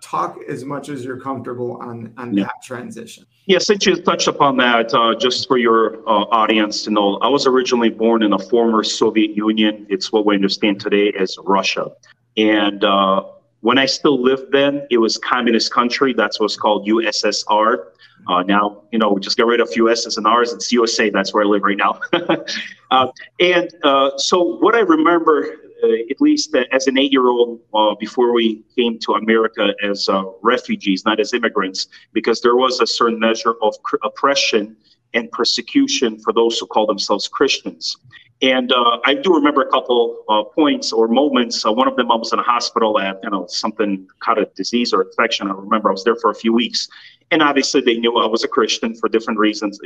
[0.00, 2.44] Talk as much as you're comfortable on, on yeah.
[2.44, 3.26] that transition.
[3.46, 7.28] Yeah, since you touched upon that, uh, just for your uh, audience to know, I
[7.28, 9.86] was originally born in a former Soviet Union.
[9.90, 11.90] It's what we understand today as Russia.
[12.36, 13.24] And uh,
[13.60, 16.14] when I still lived then, it was communist country.
[16.14, 17.86] That's what's called USSR.
[18.28, 20.52] Uh, now, you know, we just get rid of a few S's and R's.
[20.52, 21.10] It's USA.
[21.10, 22.00] That's where I live right now.
[22.90, 28.32] uh, and uh, so, what I remember, uh, at least as an eight-year-old, uh, before
[28.32, 33.18] we came to America as uh, refugees, not as immigrants, because there was a certain
[33.18, 34.76] measure of cr- oppression
[35.14, 37.96] and persecution for those who call themselves Christians.
[38.42, 41.64] And uh, I do remember a couple uh, points or moments.
[41.64, 44.52] Uh, one of them, I was in a hospital at, you know, something kind of
[44.54, 45.48] disease or infection.
[45.48, 46.88] I remember I was there for a few weeks,
[47.30, 49.78] and obviously they knew I was a Christian for different reasons.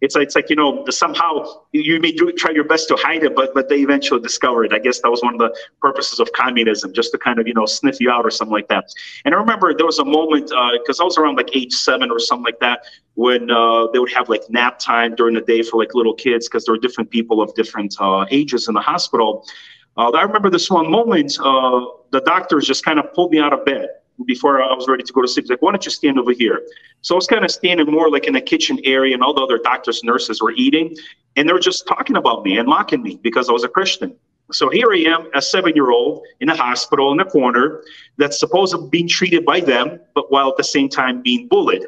[0.00, 3.36] It's it's like you know somehow you may do try your best to hide it,
[3.36, 4.72] but but they eventually discover it.
[4.72, 7.54] I guess that was one of the purposes of communism, just to kind of you
[7.54, 8.92] know sniff you out or something like that.
[9.24, 12.10] And I remember there was a moment because uh, I was around like age seven
[12.10, 12.84] or something like that
[13.14, 16.48] when uh, they would have like nap time during the day for like little kids
[16.48, 19.46] because there were different people of different uh, ages in the hospital.
[19.96, 21.32] I remember this one moment.
[22.10, 23.88] the doctors just kind of pulled me out of bed
[24.26, 25.44] before I was ready to go to sleep.
[25.44, 26.62] He's like, why don't you stand over here?
[27.02, 29.42] So I was kind of standing more like in the kitchen area, and all the
[29.42, 30.96] other doctors, nurses were eating,
[31.36, 34.16] and they were just talking about me and mocking me because I was a Christian.
[34.50, 37.84] So here I am, a seven year old in a hospital in a corner
[38.16, 41.84] that's supposed to be treated by them, but while at the same time being bullied.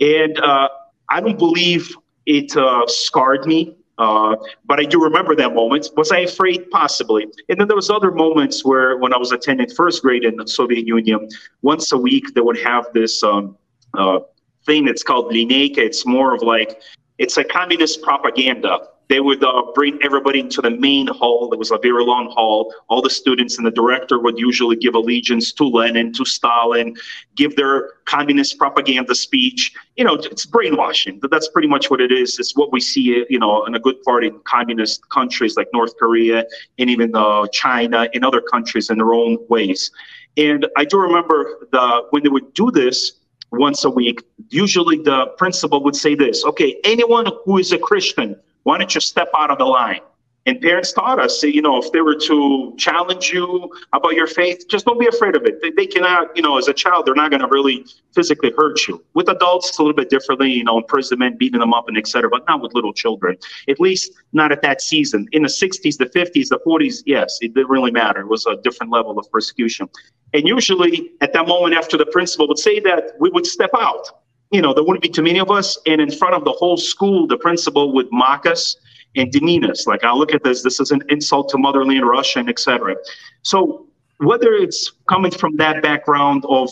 [0.00, 0.68] And uh,
[1.10, 1.94] I don't believe
[2.26, 5.88] it uh, scarred me uh, but I do remember that moment.
[5.96, 6.70] Was I afraid?
[6.70, 7.26] Possibly.
[7.48, 10.46] And then there was other moments where, when I was attending first grade in the
[10.46, 11.28] Soviet Union,
[11.62, 13.56] once a week they would have this um,
[13.96, 14.20] uh,
[14.66, 15.78] thing that's called lineyka.
[15.78, 16.82] It's more of like
[17.18, 21.52] it's a communist propaganda they would uh, bring everybody into the main hall.
[21.52, 22.74] It was a very long hall.
[22.88, 26.96] All the students and the director would usually give allegiance to Lenin, to Stalin,
[27.34, 29.72] give their communist propaganda speech.
[29.96, 31.20] You know, it's brainwashing.
[31.30, 32.38] That's pretty much what it is.
[32.38, 35.96] It's what we see, you know, in a good part in communist countries like North
[35.98, 36.44] Korea
[36.78, 39.90] and even uh, China and other countries in their own ways.
[40.36, 43.12] And I do remember the when they would do this
[43.52, 48.36] once a week, usually the principal would say this, okay, anyone who is a Christian
[48.64, 50.00] why don't you step out of the line?
[50.46, 54.66] And parents taught us, you know, if they were to challenge you about your faith,
[54.68, 55.62] just don't be afraid of it.
[55.62, 58.86] They, they cannot, you know, as a child, they're not going to really physically hurt
[58.86, 59.02] you.
[59.14, 62.28] With adults, it's a little bit differently, you know, imprisonment, beating them up, and etc.
[62.28, 63.38] But not with little children.
[63.68, 65.26] At least not at that season.
[65.32, 68.20] In the 60s, the 50s, the 40s, yes, it didn't really matter.
[68.20, 69.88] It was a different level of persecution.
[70.34, 74.23] And usually, at that moment after the principal would say that, we would step out
[74.50, 75.78] you know, there wouldn't be too many of us.
[75.86, 78.76] And in front of the whole school, the principal would mock us
[79.16, 79.86] and demean us.
[79.86, 82.96] Like, I'll look at this, this is an insult to motherland Russia, and etc.
[83.42, 83.86] So
[84.18, 86.70] whether it's coming from that background of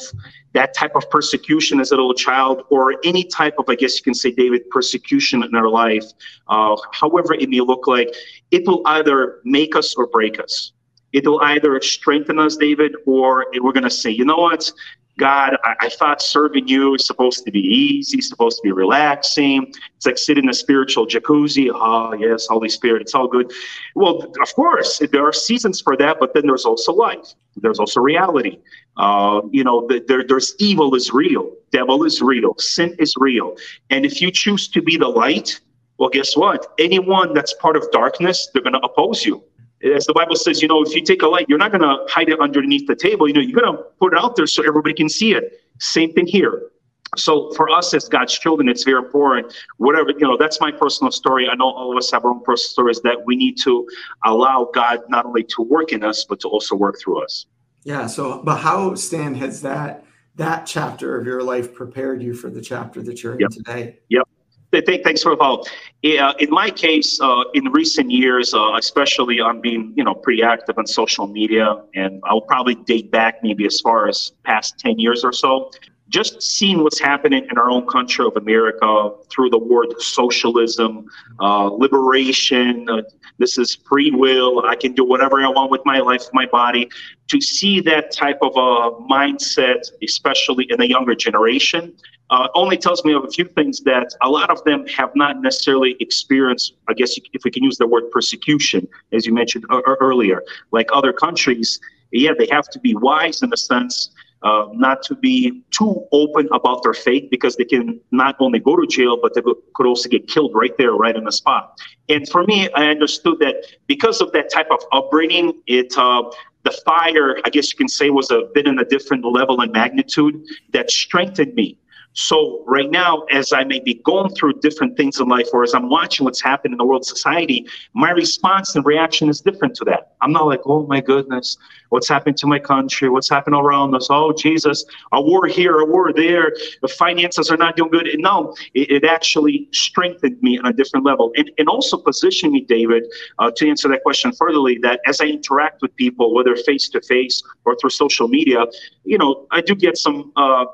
[0.54, 4.02] that type of persecution as a little child or any type of, I guess you
[4.02, 6.04] can say, David, persecution in our life,
[6.48, 8.14] uh, however it may look like,
[8.50, 10.72] it will either make us or break us.
[11.12, 14.70] It will either strengthen us, David, or we're going to say, you know what?
[15.18, 19.72] God, I, I, thought serving you is supposed to be easy, supposed to be relaxing.
[19.96, 21.70] It's like sitting in a spiritual jacuzzi.
[21.72, 23.52] Oh, yes, Holy Spirit, it's all good.
[23.94, 27.34] Well, of course, there are seasons for that, but then there's also life.
[27.56, 28.58] There's also reality.
[28.96, 33.56] Uh, you know, there, there's evil is real, devil is real, sin is real.
[33.90, 35.60] And if you choose to be the light,
[35.98, 36.72] well, guess what?
[36.78, 39.44] Anyone that's part of darkness, they're going to oppose you
[39.82, 41.98] as the Bible says, you know, if you take a light, you're not going to
[42.08, 43.26] hide it underneath the table.
[43.26, 45.60] You know, you're going to put it out there so everybody can see it.
[45.80, 46.70] Same thing here.
[47.16, 49.54] So for us as God's children, it's very important.
[49.76, 51.48] Whatever, you know, that's my personal story.
[51.48, 53.86] I know all of us have our own personal stories that we need to
[54.24, 57.46] allow God not only to work in us, but to also work through us.
[57.84, 58.06] Yeah.
[58.06, 60.04] So, but how, Stan, has that
[60.36, 63.50] that chapter of your life prepared you for the chapter that you're yep.
[63.50, 63.98] in today?
[64.08, 64.26] Yep.
[64.72, 65.64] Thanks for the follow.
[66.02, 70.42] Uh, in my case, uh, in recent years, uh, especially on being, you know, pretty
[70.42, 74.98] active on social media, and I'll probably date back maybe as far as past 10
[74.98, 75.70] years or so
[76.12, 81.06] just seeing what's happening in our own country of America through the word socialism,
[81.40, 83.00] uh, liberation, uh,
[83.38, 86.88] this is free will, I can do whatever I want with my life, my body,
[87.28, 91.94] to see that type of a mindset, especially in the younger generation,
[92.30, 95.42] uh, only tells me of a few things that a lot of them have not
[95.42, 99.66] necessarily experienced, I guess if we can use the word persecution, as you mentioned
[100.00, 101.78] earlier, like other countries,
[102.10, 104.10] yeah, they have to be wise in a sense
[104.42, 108.76] uh, not to be too open about their faith because they can not only go
[108.76, 109.42] to jail, but they
[109.74, 111.78] could also get killed right there, right in the spot.
[112.08, 116.24] And for me, I understood that because of that type of upbringing, it uh,
[116.64, 119.72] the fire, I guess you can say, was a bit in a different level and
[119.72, 121.78] magnitude that strengthened me
[122.14, 125.74] so right now, as I may be going through different things in life, or as
[125.74, 129.84] I'm watching what's happening in the world society, my response and reaction is different to
[129.86, 130.12] that.
[130.20, 131.56] I'm not like, oh my goodness,
[131.88, 133.08] what's happened to my country?
[133.08, 134.08] What's happened around us?
[134.10, 136.52] Oh Jesus, a war here, a war there.
[136.82, 138.06] The finances are not doing good.
[138.06, 142.52] And no, it, it actually strengthened me on a different level, and, and also positioned
[142.52, 143.04] me, David,
[143.38, 144.78] uh, to answer that question furtherly.
[144.78, 148.66] That as I interact with people, whether face to face or through social media,
[149.04, 150.64] you know, I do get some uh,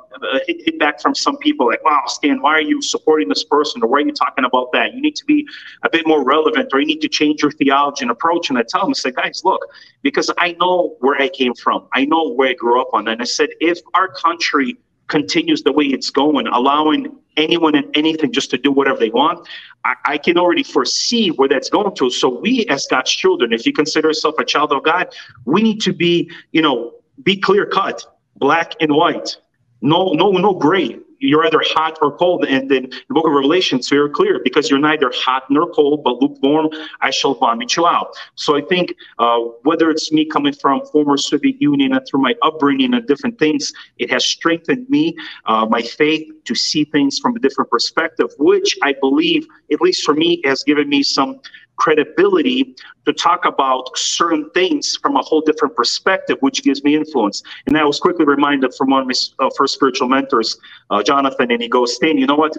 [0.46, 3.82] hit, hit back from some people like, wow, Stan, why are you supporting this person?
[3.82, 4.94] Or why are you talking about that?
[4.94, 5.46] You need to be
[5.82, 8.50] a bit more relevant or you need to change your theology and approach.
[8.50, 9.64] And I tell them, I say, guys, look,
[10.02, 11.88] because I know where I came from.
[11.94, 13.08] I know where I grew up on.
[13.08, 18.30] And I said, if our country continues the way it's going, allowing anyone and anything
[18.30, 19.48] just to do whatever they want,
[19.84, 22.10] I, I, can already foresee where that's going to.
[22.10, 25.14] So we, as God's children, if you consider yourself a child of God,
[25.46, 28.04] we need to be, you know, be clear cut,
[28.38, 29.36] black and white,
[29.80, 32.44] no, no, no gray you're either hot or cold.
[32.44, 36.04] And then the book of Revelation is very clear because you're neither hot nor cold,
[36.04, 36.68] but lukewarm,
[37.00, 38.16] I shall vomit you out.
[38.34, 42.34] So I think uh, whether it's me coming from former Soviet Union and through my
[42.42, 47.36] upbringing and different things, it has strengthened me, uh, my faith to see things from
[47.36, 51.40] a different perspective, which I believe, at least for me, has given me some
[51.78, 52.74] credibility
[53.06, 57.42] to talk about certain things from a whole different perspective, which gives me influence.
[57.66, 60.58] And I was quickly reminded from one of my uh, first spiritual mentors,
[60.90, 62.56] uh, Jonathan, and he goes, Stan, you know what?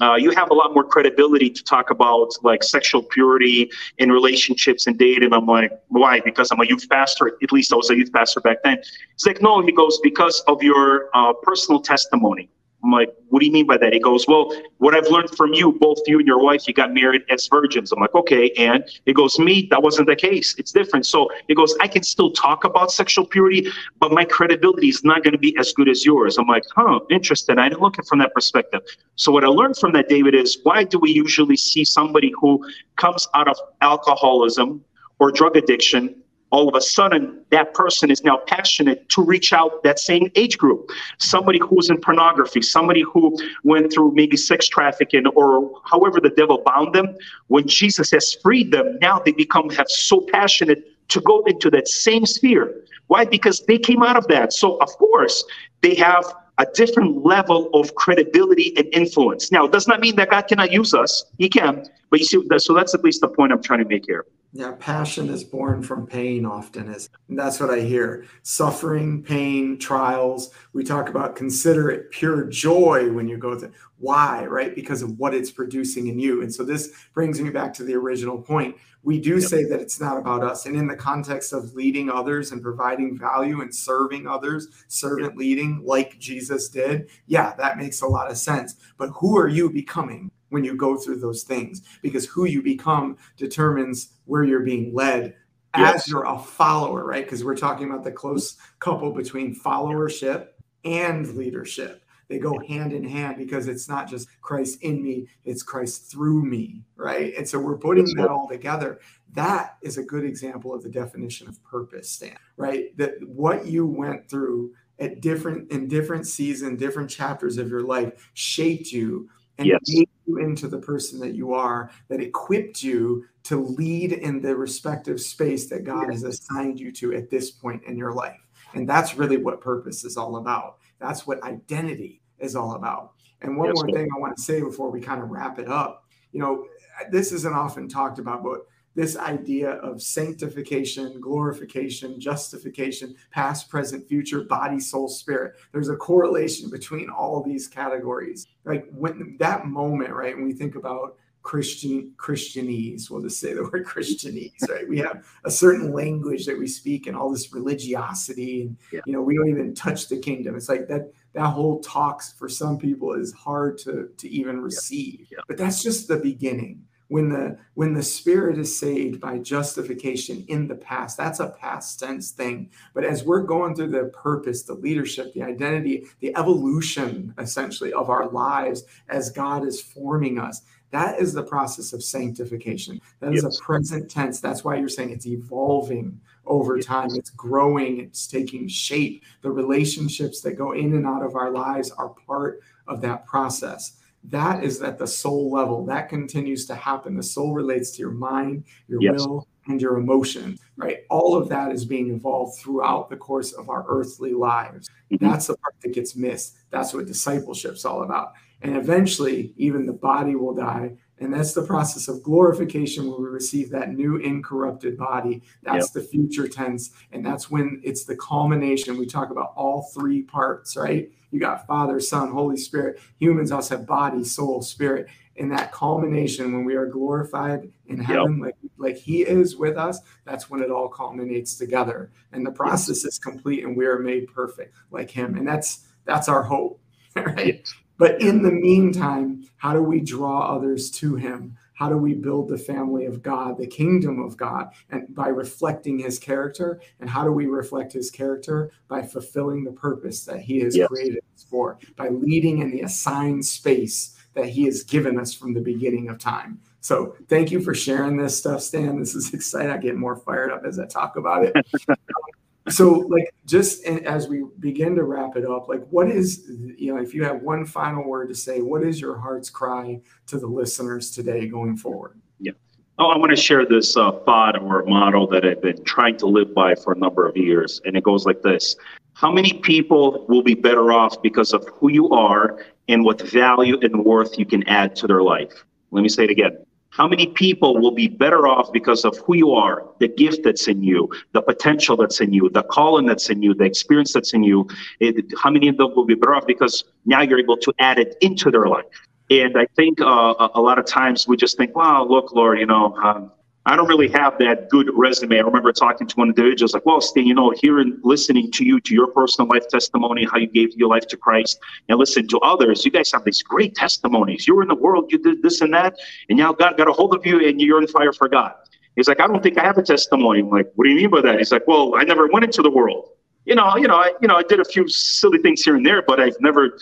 [0.00, 4.86] Uh, you have a lot more credibility to talk about like sexual purity in relationships
[4.86, 5.32] and dating.
[5.34, 6.20] I'm like, why?
[6.20, 7.36] Because I'm a youth pastor.
[7.42, 8.78] At least I was a youth pastor back then.
[8.78, 12.48] He's like, no, he goes, because of your uh, personal testimony.
[12.82, 13.92] I'm like, what do you mean by that?
[13.92, 16.92] He goes, well, what I've learned from you, both you and your wife, you got
[16.92, 17.92] married as virgins.
[17.92, 18.50] I'm like, okay.
[18.56, 20.54] And he goes, me, that wasn't the case.
[20.58, 21.06] It's different.
[21.06, 25.22] So he goes, I can still talk about sexual purity, but my credibility is not
[25.22, 26.38] going to be as good as yours.
[26.38, 27.58] I'm like, huh, interesting.
[27.58, 28.80] I didn't look at it from that perspective.
[29.16, 32.66] So what I learned from that, David, is why do we usually see somebody who
[32.96, 34.82] comes out of alcoholism
[35.18, 36.19] or drug addiction
[36.50, 40.58] all of a sudden that person is now passionate to reach out that same age
[40.58, 40.90] group.
[41.18, 46.62] Somebody who's in pornography somebody who went through maybe sex trafficking or however the devil
[46.64, 47.16] bound them.
[47.48, 51.88] When jesus has freed them now they become have so passionate to go into that
[51.88, 52.84] same sphere.
[53.08, 53.24] Why?
[53.24, 54.52] Because they came out of that.
[54.52, 55.44] So of course
[55.80, 56.24] they have
[56.58, 59.50] a different level of credibility and influence.
[59.50, 61.24] Now it does not mean that god cannot use us.
[61.38, 61.86] He can.
[62.10, 64.72] But you see so that's at least the point i'm trying to make here yeah,
[64.78, 68.26] passion is born from pain often is and that's what I hear.
[68.42, 70.50] Suffering, pain, trials.
[70.72, 74.74] We talk about consider it pure joy when you go through why, right?
[74.74, 76.42] Because of what it's producing in you.
[76.42, 78.76] And so this brings me back to the original point.
[79.02, 79.48] We do yep.
[79.48, 80.66] say that it's not about us.
[80.66, 85.36] And in the context of leading others and providing value and serving others, servant yep.
[85.36, 88.76] leading like Jesus did, yeah, that makes a lot of sense.
[88.96, 90.30] But who are you becoming?
[90.50, 95.34] when you go through those things because who you become determines where you're being led
[95.76, 96.04] yes.
[96.04, 97.24] as you're a follower, right?
[97.24, 100.50] Because we're talking about the close couple between followership
[100.84, 102.04] and leadership.
[102.28, 106.44] They go hand in hand because it's not just Christ in me, it's Christ through
[106.44, 107.34] me, right?
[107.36, 108.30] And so we're putting That's that right.
[108.30, 109.00] all together.
[109.32, 112.96] That is a good example of the definition of purpose, Stan, right?
[112.98, 118.30] That what you went through at different in different season, different chapters of your life
[118.34, 119.28] shaped you
[119.60, 119.80] and yes.
[119.88, 124.56] made you into the person that you are, that equipped you to lead in the
[124.56, 126.22] respective space that God yes.
[126.22, 128.40] has assigned you to at this point in your life.
[128.72, 130.78] And that's really what purpose is all about.
[130.98, 133.12] That's what identity is all about.
[133.42, 135.68] And one yes, more thing I want to say before we kind of wrap it
[135.68, 136.06] up.
[136.32, 136.66] You know,
[137.10, 144.42] this isn't often talked about, but this idea of sanctification, glorification, justification, past, present, future,
[144.42, 145.54] body, soul, spirit.
[145.72, 148.46] There's a correlation between all these categories.
[148.64, 150.34] Like when that moment, right?
[150.34, 154.88] When we think about Christian Christianese, we'll just say the word Christianese, right?
[154.88, 159.00] We have a certain language that we speak and all this religiosity, and yeah.
[159.06, 160.56] you know, we don't even touch the kingdom.
[160.56, 165.28] It's like that that whole talks for some people is hard to to even receive.
[165.30, 165.38] Yeah.
[165.38, 165.42] Yeah.
[165.48, 170.68] But that's just the beginning when the when the spirit is saved by justification in
[170.68, 172.70] the past that's a past tense thing.
[172.94, 178.10] But as we're going through the purpose the leadership the identity the evolution essentially of
[178.10, 183.00] our lives as god is forming us that is the process of sanctification.
[183.20, 183.56] That is yes.
[183.56, 184.40] a present tense.
[184.40, 186.86] That's why you're saying it's evolving over yes.
[186.86, 187.10] time.
[187.14, 188.00] It's growing.
[188.00, 189.22] It's taking shape.
[189.42, 193.99] The relationships that go in and out of our lives are part of that process
[194.24, 195.84] that is at the soul level.
[195.86, 197.16] That continues to happen.
[197.16, 199.26] The soul relates to your mind, your yes.
[199.26, 200.98] will, and your emotion, right?
[201.08, 204.88] All of that is being evolved throughout the course of our earthly lives.
[205.10, 205.26] Mm-hmm.
[205.26, 206.56] That's the part that gets missed.
[206.70, 208.32] That's what discipleship's all about.
[208.62, 210.96] And eventually, even the body will die.
[211.20, 215.42] And that's the process of glorification where we receive that new incorrupted body.
[215.62, 215.92] That's yep.
[215.92, 216.90] the future tense.
[217.12, 218.98] And that's when it's the culmination.
[218.98, 221.10] We talk about all three parts, right?
[221.30, 223.00] You got Father, Son, Holy Spirit.
[223.18, 225.08] Humans also have body, soul, spirit.
[225.36, 228.46] In that culmination, when we are glorified in heaven, yep.
[228.46, 233.04] like like He is with us, that's when it all culminates together, and the process
[233.04, 235.36] is complete, and we are made perfect like Him.
[235.36, 236.82] And that's that's our hope,
[237.16, 237.60] right?
[237.60, 237.74] Yes.
[238.00, 241.56] But in the meantime, how do we draw others to Him?
[241.80, 245.98] how do we build the family of God, the kingdom of God, and by reflecting
[245.98, 246.78] his character?
[247.00, 248.70] And how do we reflect his character?
[248.86, 250.88] By fulfilling the purpose that he has yes.
[250.88, 255.54] created us for, by leading in the assigned space that he has given us from
[255.54, 256.60] the beginning of time.
[256.82, 259.00] So thank you for sharing this stuff, Stan.
[259.00, 259.70] This is exciting.
[259.70, 261.56] I get more fired up as I talk about it.
[262.70, 267.00] so like just as we begin to wrap it up like what is you know
[267.00, 270.46] if you have one final word to say what is your heart's cry to the
[270.46, 272.20] listeners today going forward?
[272.38, 272.52] Yeah.
[272.98, 276.26] Oh i want to share this uh, thought or model that i've been trying to
[276.26, 278.76] live by for a number of years and it goes like this.
[279.14, 283.78] How many people will be better off because of who you are and what value
[283.82, 285.64] and worth you can add to their life?
[285.90, 286.56] Let me say it again
[286.90, 290.68] how many people will be better off because of who you are, the gift that's
[290.68, 294.34] in you, the potential that's in you, the calling that's in you, the experience that's
[294.34, 294.68] in you?
[294.98, 297.98] It, how many of them will be better off because now you're able to add
[297.98, 298.84] it into their life?
[299.30, 302.66] And I think uh, a lot of times we just think, wow, look, Lord, you
[302.66, 303.30] know, um,
[303.66, 305.36] I don't really have that good resume.
[305.36, 308.80] I remember talking to one individuals like, well, Stan, you know, hearing, listening to you,
[308.80, 311.58] to your personal life testimony, how you gave your life to Christ,
[311.88, 314.48] and listen to others, you guys have these great testimonies.
[314.48, 315.96] You were in the world, you did this and that,
[316.30, 318.54] and now God got a hold of you and you're on fire for God.
[318.96, 320.40] He's like, I don't think I have a testimony.
[320.40, 321.38] I'm like, what do you mean by that?
[321.38, 323.10] He's like, well, I never went into the world.
[323.44, 325.84] You know, you know, I, you know, I did a few silly things here and
[325.84, 326.78] there, but I've never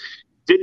[0.48, 0.60] did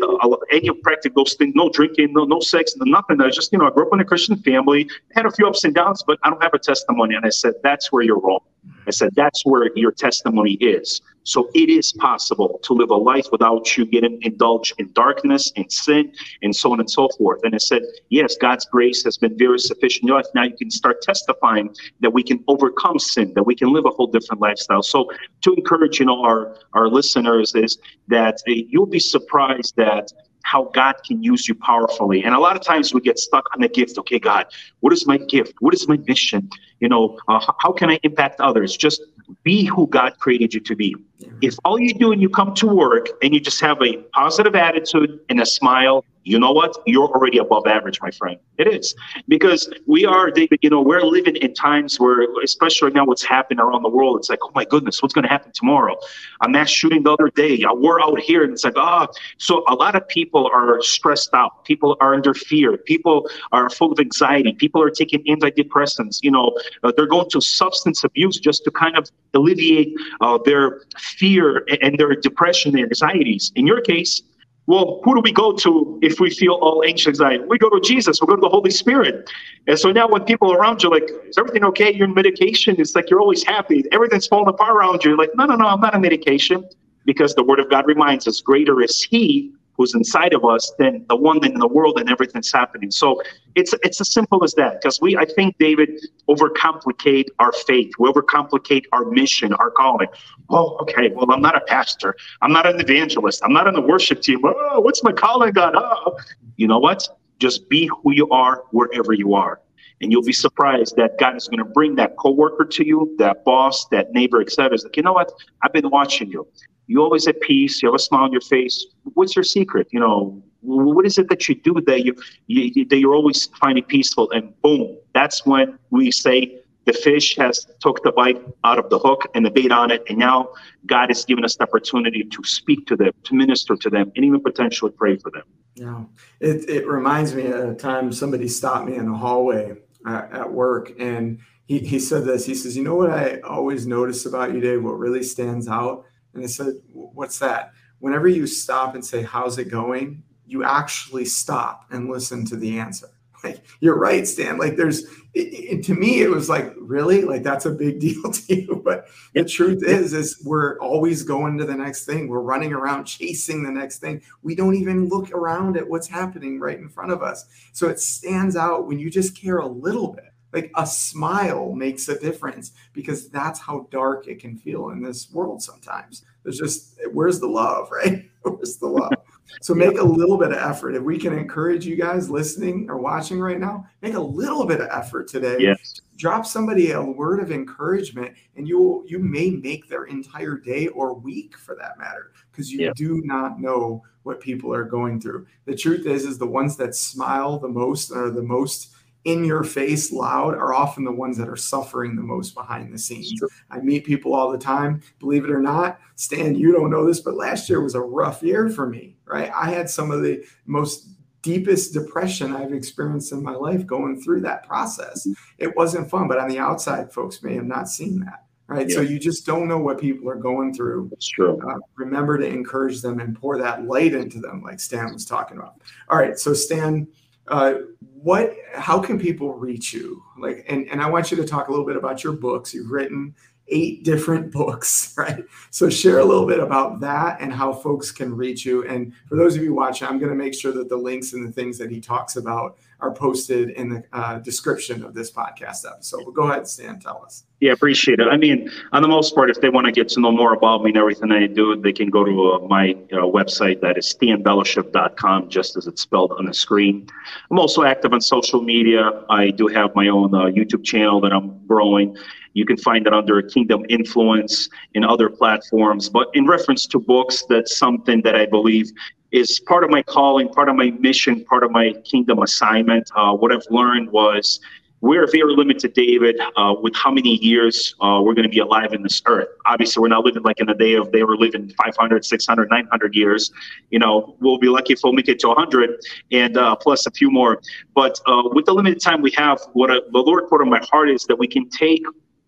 [0.51, 3.21] any of practical things, no drinking, no, no sex, no nothing.
[3.21, 5.63] I just, you know, I grew up in a Christian family, had a few ups
[5.63, 7.15] and downs, but I don't have a testimony.
[7.15, 8.39] And I said, that's where you're wrong.
[8.87, 11.01] I said, that's where your testimony is.
[11.23, 15.71] So it is possible to live a life without you getting indulged in darkness and
[15.71, 16.13] sin
[16.43, 17.41] and so on and so forth.
[17.43, 20.27] And I said, yes, God's grace has been very sufficient in life.
[20.35, 23.89] Now you can start testifying that we can overcome sin, that we can live a
[23.89, 24.83] whole different lifestyle.
[24.83, 25.09] So
[25.41, 30.11] to encourage, you know, our, our listeners is that uh, you'll be surprised that
[30.43, 32.23] how God can use you powerfully.
[32.23, 33.97] And a lot of times we get stuck on the gift.
[33.97, 34.45] Okay, God,
[34.81, 35.55] what is my gift?
[35.59, 36.47] What is my mission?
[36.85, 38.77] You know, uh, how can I impact others?
[38.77, 39.01] Just
[39.41, 40.95] be who God created you to be.
[41.41, 44.53] If all you do and you come to work and you just have a positive
[44.53, 46.75] attitude and a smile you know what?
[46.87, 48.37] You're already above average, my friend.
[48.57, 48.95] It is
[49.27, 50.59] because we are, David.
[50.63, 54.17] You know, we're living in times where, especially right now, what's happening around the world.
[54.17, 55.95] It's like, oh my goodness, what's going to happen tomorrow?
[56.41, 57.63] A mass shooting the other day.
[57.75, 59.07] We're out here, and it's like, ah.
[59.07, 59.13] Oh.
[59.37, 61.63] So a lot of people are stressed out.
[61.63, 62.75] People are under fear.
[62.75, 64.53] People are full of anxiety.
[64.53, 66.19] People are taking antidepressants.
[66.23, 70.81] You know, uh, they're going to substance abuse just to kind of alleviate uh, their
[70.97, 73.51] fear and their depression and anxieties.
[73.55, 74.21] In your case
[74.67, 77.07] well, who do we go to if we feel all anxious?
[77.07, 77.43] Anxiety?
[77.45, 78.19] We go to Jesus.
[78.19, 79.29] We go to the Holy Spirit.
[79.67, 81.93] And so now when people around you like, is everything okay?
[81.93, 82.75] You're in medication.
[82.79, 83.83] It's like you're always happy.
[83.91, 85.11] Everything's falling apart around you.
[85.11, 86.67] You're like, no, no, no, I'm not on medication.
[87.05, 91.05] Because the word of God reminds us, greater is he who's inside of us than
[91.09, 92.91] the one in the world and everything's happening.
[92.91, 93.21] So
[93.55, 94.81] it's it's as simple as that.
[94.81, 95.89] Because we, I think, David,
[96.29, 97.91] overcomplicate our faith.
[97.99, 100.07] We overcomplicate our mission, our calling.
[100.49, 101.09] Oh, okay.
[101.13, 102.15] Well, I'm not a pastor.
[102.41, 103.41] I'm not an evangelist.
[103.43, 104.39] I'm not in the worship team.
[104.43, 105.75] Oh, what's my calling, God?
[105.75, 106.17] Oh,
[106.57, 107.07] you know what?
[107.39, 109.61] Just be who you are wherever you are.
[110.01, 113.45] And you'll be surprised that God is going to bring that coworker to you, that
[113.45, 114.77] boss, that neighbor, etc.
[114.83, 115.31] Like, you know what?
[115.63, 116.47] I've been watching you.
[116.87, 117.81] You always at peace.
[117.81, 118.85] You have a smile on your face.
[119.13, 119.87] What's your secret?
[119.91, 122.15] You know, what is it that you do that you,
[122.47, 124.31] you that you're always finding peaceful?
[124.31, 128.99] And boom, that's when we say the fish has took the bite out of the
[128.99, 130.49] hook and the bait on it, and now
[130.85, 134.23] God has given us the opportunity to speak to them, to minister to them, and
[134.23, 135.43] even potentially pray for them.
[135.75, 136.03] Yeah,
[136.39, 139.75] it it reminds me of a time somebody stopped me in a hallway
[140.05, 142.45] at, at work, and he he said this.
[142.45, 144.83] He says, "You know what I always notice about you, Dave?
[144.83, 146.05] What really stands out?"
[146.35, 147.71] And I said, What's that?
[147.99, 150.23] Whenever you stop and say, How's it going?
[150.45, 153.07] You actually stop and listen to the answer.
[153.43, 154.57] Like, you're right, Stan.
[154.57, 155.03] Like, there's,
[155.35, 157.21] it, it, to me, it was like, really?
[157.21, 158.81] Like, that's a big deal to you.
[158.83, 159.05] But
[159.35, 162.27] the truth is, is we're always going to the next thing.
[162.27, 164.23] We're running around chasing the next thing.
[164.41, 167.45] We don't even look around at what's happening right in front of us.
[167.71, 172.07] So it stands out when you just care a little bit like a smile makes
[172.07, 176.23] a difference because that's how dark it can feel in this world sometimes.
[176.43, 178.29] There's just where's the love right?
[178.41, 179.13] Where's the love?
[179.61, 180.95] So make a little bit of effort.
[180.95, 184.81] If we can encourage you guys listening or watching right now make a little bit
[184.81, 185.57] of effort today.
[185.59, 186.01] Yes.
[186.17, 191.13] drop somebody a word of encouragement and you you may make their entire day or
[191.13, 195.45] week for that matter because you do not know what people are going through.
[195.65, 198.95] The truth is is the ones that smile the most are the most
[199.25, 202.97] in your face loud are often the ones that are suffering the most behind the
[202.97, 203.33] scenes.
[203.37, 203.49] Sure.
[203.71, 205.99] I meet people all the time, believe it or not.
[206.15, 209.51] Stan, you don't know this, but last year was a rough year for me, right?
[209.53, 211.09] I had some of the most
[211.41, 215.27] deepest depression I've experienced in my life going through that process.
[215.57, 218.45] It wasn't fun, but on the outside, folks may have not seen that.
[218.67, 218.89] Right.
[218.89, 218.95] Yeah.
[218.95, 221.09] So you just don't know what people are going through.
[221.11, 221.59] That's true.
[221.69, 225.57] Uh, remember to encourage them and pour that light into them, like Stan was talking
[225.57, 225.75] about.
[226.09, 226.39] All right.
[226.39, 227.07] So, Stan,
[227.47, 230.21] uh, what how can people reach you?
[230.37, 232.73] Like and, and i want you to talk a little bit about your books.
[232.73, 233.35] You've written
[233.67, 235.43] eight different books right?
[235.71, 238.87] So share a little bit about that and how folks can reach you.
[238.87, 241.47] And for those of you watching i'm going to make sure that the links and
[241.47, 245.85] the things that he talks about are posted in the uh, description of this podcast
[245.89, 248.27] episode but go ahead stan tell us yeah, appreciate it.
[248.27, 250.83] I mean, on the most part, if they want to get to know more about
[250.83, 253.79] me and everything I do, they can go to uh, my uh, website.
[253.79, 257.07] That is stanbelyshev.com, just as it's spelled on the screen.
[257.49, 259.23] I'm also active on social media.
[259.29, 262.17] I do have my own uh, YouTube channel that I'm growing.
[262.53, 266.09] You can find it under Kingdom Influence in other platforms.
[266.09, 268.91] But in reference to books, that's something that I believe
[269.35, 273.11] is part of my calling, part of my mission, part of my kingdom assignment.
[273.15, 274.61] Uh, what I've learned was
[275.01, 278.93] we're very limited, David, uh, with how many years uh, we're going to be alive
[278.93, 279.49] in this earth.
[279.65, 283.13] Obviously, we're not living like in the day of they were living 500, 600, 900
[283.13, 283.51] years.
[283.91, 285.99] You know, we'll be lucky if we'll make it to 100
[286.31, 287.61] and uh, plus a few more.
[287.93, 290.83] But uh, with the limited time we have, what I, the Lord put on my
[290.89, 292.03] heart is that we can take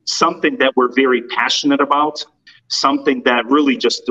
[0.05, 2.23] something that we're very passionate about,
[2.69, 4.09] something that really just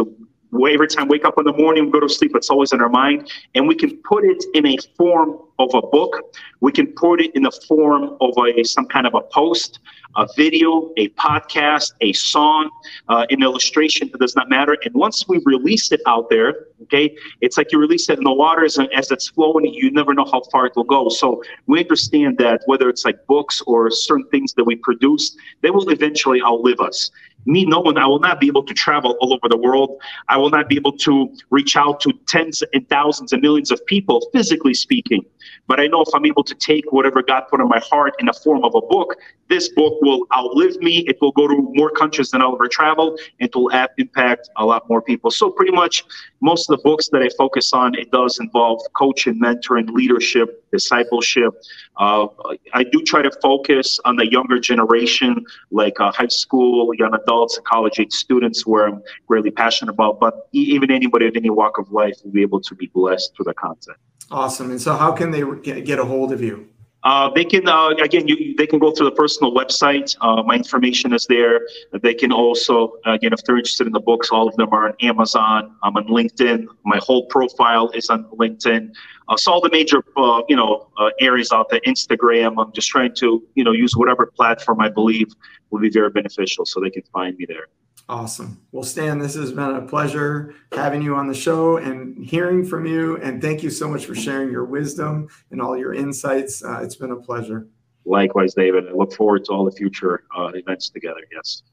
[0.52, 2.80] every time we wake up in the morning, we go to sleep, it's always in
[2.80, 3.30] our mind.
[3.54, 6.36] And we can put it in a form of a book.
[6.60, 9.80] We can put it in the form of a some kind of a post,
[10.16, 12.70] a video, a podcast, a song,
[13.08, 14.08] uh, an illustration.
[14.12, 14.76] It does not matter.
[14.84, 18.32] And once we release it out there, okay, it's like you release it in the
[18.32, 21.08] waters, and as it's flowing, you never know how far it will go.
[21.08, 25.70] So we understand that whether it's like books or certain things that we produce, they
[25.70, 27.10] will eventually outlive us
[27.46, 30.00] me knowing I will not be able to travel all over the world.
[30.28, 33.84] I will not be able to reach out to tens and thousands and millions of
[33.86, 35.24] people, physically speaking.
[35.66, 38.26] But I know if I'm able to take whatever God put in my heart in
[38.26, 39.16] the form of a book,
[39.48, 41.04] this book will outlive me.
[41.06, 43.16] It will go to more countries than I'll ever travel.
[43.38, 45.30] It will have impact a lot more people.
[45.30, 46.04] So pretty much
[46.40, 51.52] most of the books that I focus on, it does involve coaching, mentoring, leadership, discipleship.
[51.96, 52.26] Uh,
[52.72, 57.58] I do try to focus on the younger generation, like uh, high school, young adults,
[57.64, 60.20] college age students, where I'm really passionate about.
[60.20, 63.44] But even anybody of any walk of life will be able to be blessed through
[63.44, 63.96] the content.
[64.30, 64.70] Awesome.
[64.70, 65.42] And so, how can they
[65.82, 66.68] get a hold of you?
[67.06, 70.16] Uh, they can uh, again, you, they can go to the personal website.
[70.20, 71.60] Uh, my information is there.
[72.02, 74.94] They can also again, if they're interested in the books, all of them are on
[75.00, 75.76] Amazon.
[75.84, 76.66] I'm on LinkedIn.
[76.84, 78.92] My whole profile is on LinkedIn.
[79.28, 81.80] Uh, so all the major uh, you know uh, areas out there.
[81.86, 82.60] Instagram.
[82.60, 85.28] I'm just trying to you know use whatever platform I believe
[85.70, 87.68] will be very beneficial, so they can find me there.
[88.08, 88.60] Awesome.
[88.70, 92.86] Well, Stan, this has been a pleasure having you on the show and hearing from
[92.86, 93.16] you.
[93.16, 96.62] And thank you so much for sharing your wisdom and all your insights.
[96.62, 97.66] Uh, it's been a pleasure.
[98.04, 98.88] Likewise, David.
[98.88, 101.20] I look forward to all the future uh, events together.
[101.32, 101.64] Yes.